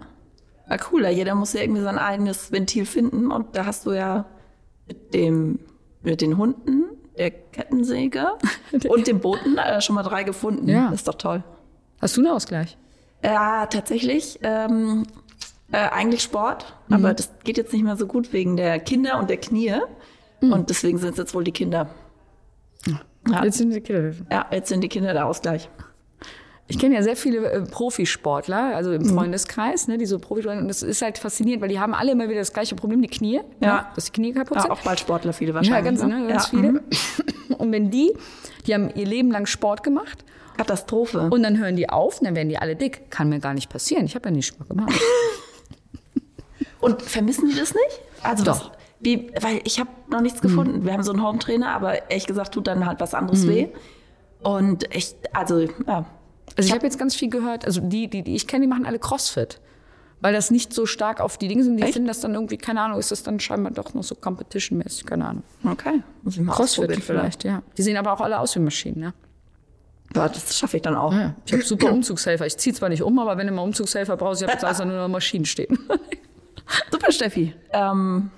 [0.68, 0.76] ja.
[0.76, 1.08] Cooler.
[1.08, 3.32] Jeder muss ja irgendwie sein eigenes Ventil finden.
[3.32, 4.26] Und da hast du ja
[4.86, 5.58] mit dem,
[6.02, 8.32] mit den Hunden, der Kettensäge
[8.86, 10.68] und dem Booten äh, schon mal drei gefunden.
[10.68, 10.90] Ja.
[10.90, 11.42] Das ist doch toll.
[12.02, 12.76] Hast du einen Ausgleich?
[13.24, 14.40] Ja, tatsächlich.
[14.42, 15.06] Ähm,
[15.72, 16.96] äh, eigentlich Sport, mhm.
[16.96, 19.74] aber das geht jetzt nicht mehr so gut wegen der Kinder und der Knie.
[20.40, 20.52] Mhm.
[20.52, 21.90] Und deswegen sind es jetzt wohl die Kinder.
[23.28, 23.44] Ja.
[23.44, 24.12] Jetzt sind die Kinder.
[24.30, 25.68] Ja, jetzt sind die Kinder der Ausgleich.
[26.70, 29.14] Ich kenne ja sehr viele äh, Profisportler, also im mhm.
[29.14, 32.28] Freundeskreis, ne, die so Profisportler, und das ist halt faszinierend, weil die haben alle immer
[32.28, 33.76] wieder das gleiche Problem, die Knie, ja.
[33.76, 34.68] Ne, dass die Knie kaputt sind.
[34.68, 35.84] Ja, auch Ballsportler viele wahrscheinlich.
[35.84, 36.20] Ja, ganz, ne?
[36.20, 36.58] ne ganz ja.
[36.58, 36.72] viele.
[36.72, 36.80] Mhm.
[37.56, 38.12] Und wenn die,
[38.66, 40.24] die haben ihr Leben lang Sport gemacht.
[40.58, 41.30] Katastrophe.
[41.30, 43.10] Und dann hören die auf, dann werden die alle dick.
[43.10, 44.04] Kann mir gar nicht passieren.
[44.04, 44.92] Ich habe ja nie Sport gemacht.
[46.80, 48.00] Und vermissen die das nicht?
[48.22, 48.72] Also Doch.
[49.00, 50.80] Wie, weil ich habe noch nichts gefunden.
[50.80, 50.84] Mhm.
[50.84, 53.48] Wir haben so einen Home-Trainer, aber ehrlich gesagt tut dann halt was anderes mhm.
[53.48, 53.68] weh.
[54.42, 56.04] Und ich, also, ja.
[56.56, 58.86] Also ich habe jetzt ganz viel gehört, also die, die, die ich kenne, die machen
[58.86, 59.60] alle Crossfit.
[60.20, 61.76] Weil das nicht so stark auf die Dinge sind.
[61.76, 61.92] Die Echt?
[61.92, 65.26] finden das dann irgendwie, keine Ahnung, ist das dann scheinbar doch noch so competition-mäßig, keine
[65.26, 65.42] Ahnung.
[65.64, 66.02] Okay.
[66.22, 67.62] Muss ich mal Crossfit vielleicht, ja.
[67.76, 69.12] Die sehen aber auch alle aus wie Maschinen, ja.
[70.16, 71.12] Ja, das schaffe ich dann auch.
[71.12, 72.46] Ja, ich habe super Umzugshelfer.
[72.46, 74.84] Ich ziehe zwar nicht um, aber wenn du mal Umzugshelfer brauchst, ich habe jetzt also
[74.84, 75.78] nur noch Maschinen stehen.
[76.90, 77.54] Super, Steffi.
[77.72, 78.30] Ähm,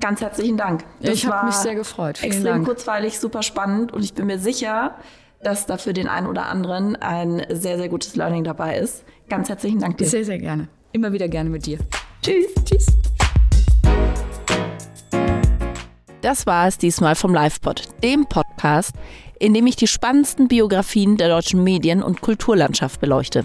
[0.00, 0.84] ganz herzlichen Dank.
[1.00, 2.18] Das ich habe mich sehr gefreut.
[2.18, 2.66] Vielen extrem Dank.
[2.66, 4.96] kurzweilig, super spannend und ich bin mir sicher,
[5.42, 9.04] dass da für den einen oder anderen ein sehr, sehr gutes Learning dabei ist.
[9.28, 10.06] Ganz herzlichen Dank dir.
[10.06, 10.68] Sehr, sehr gerne.
[10.92, 11.78] Immer wieder gerne mit dir.
[12.22, 12.46] Tschüss.
[12.64, 12.86] Tschüss.
[16.22, 18.92] Das war es diesmal vom LivePod, dem Podcast,
[19.38, 23.44] in dem ich die spannendsten Biografien der deutschen Medien- und Kulturlandschaft beleuchte.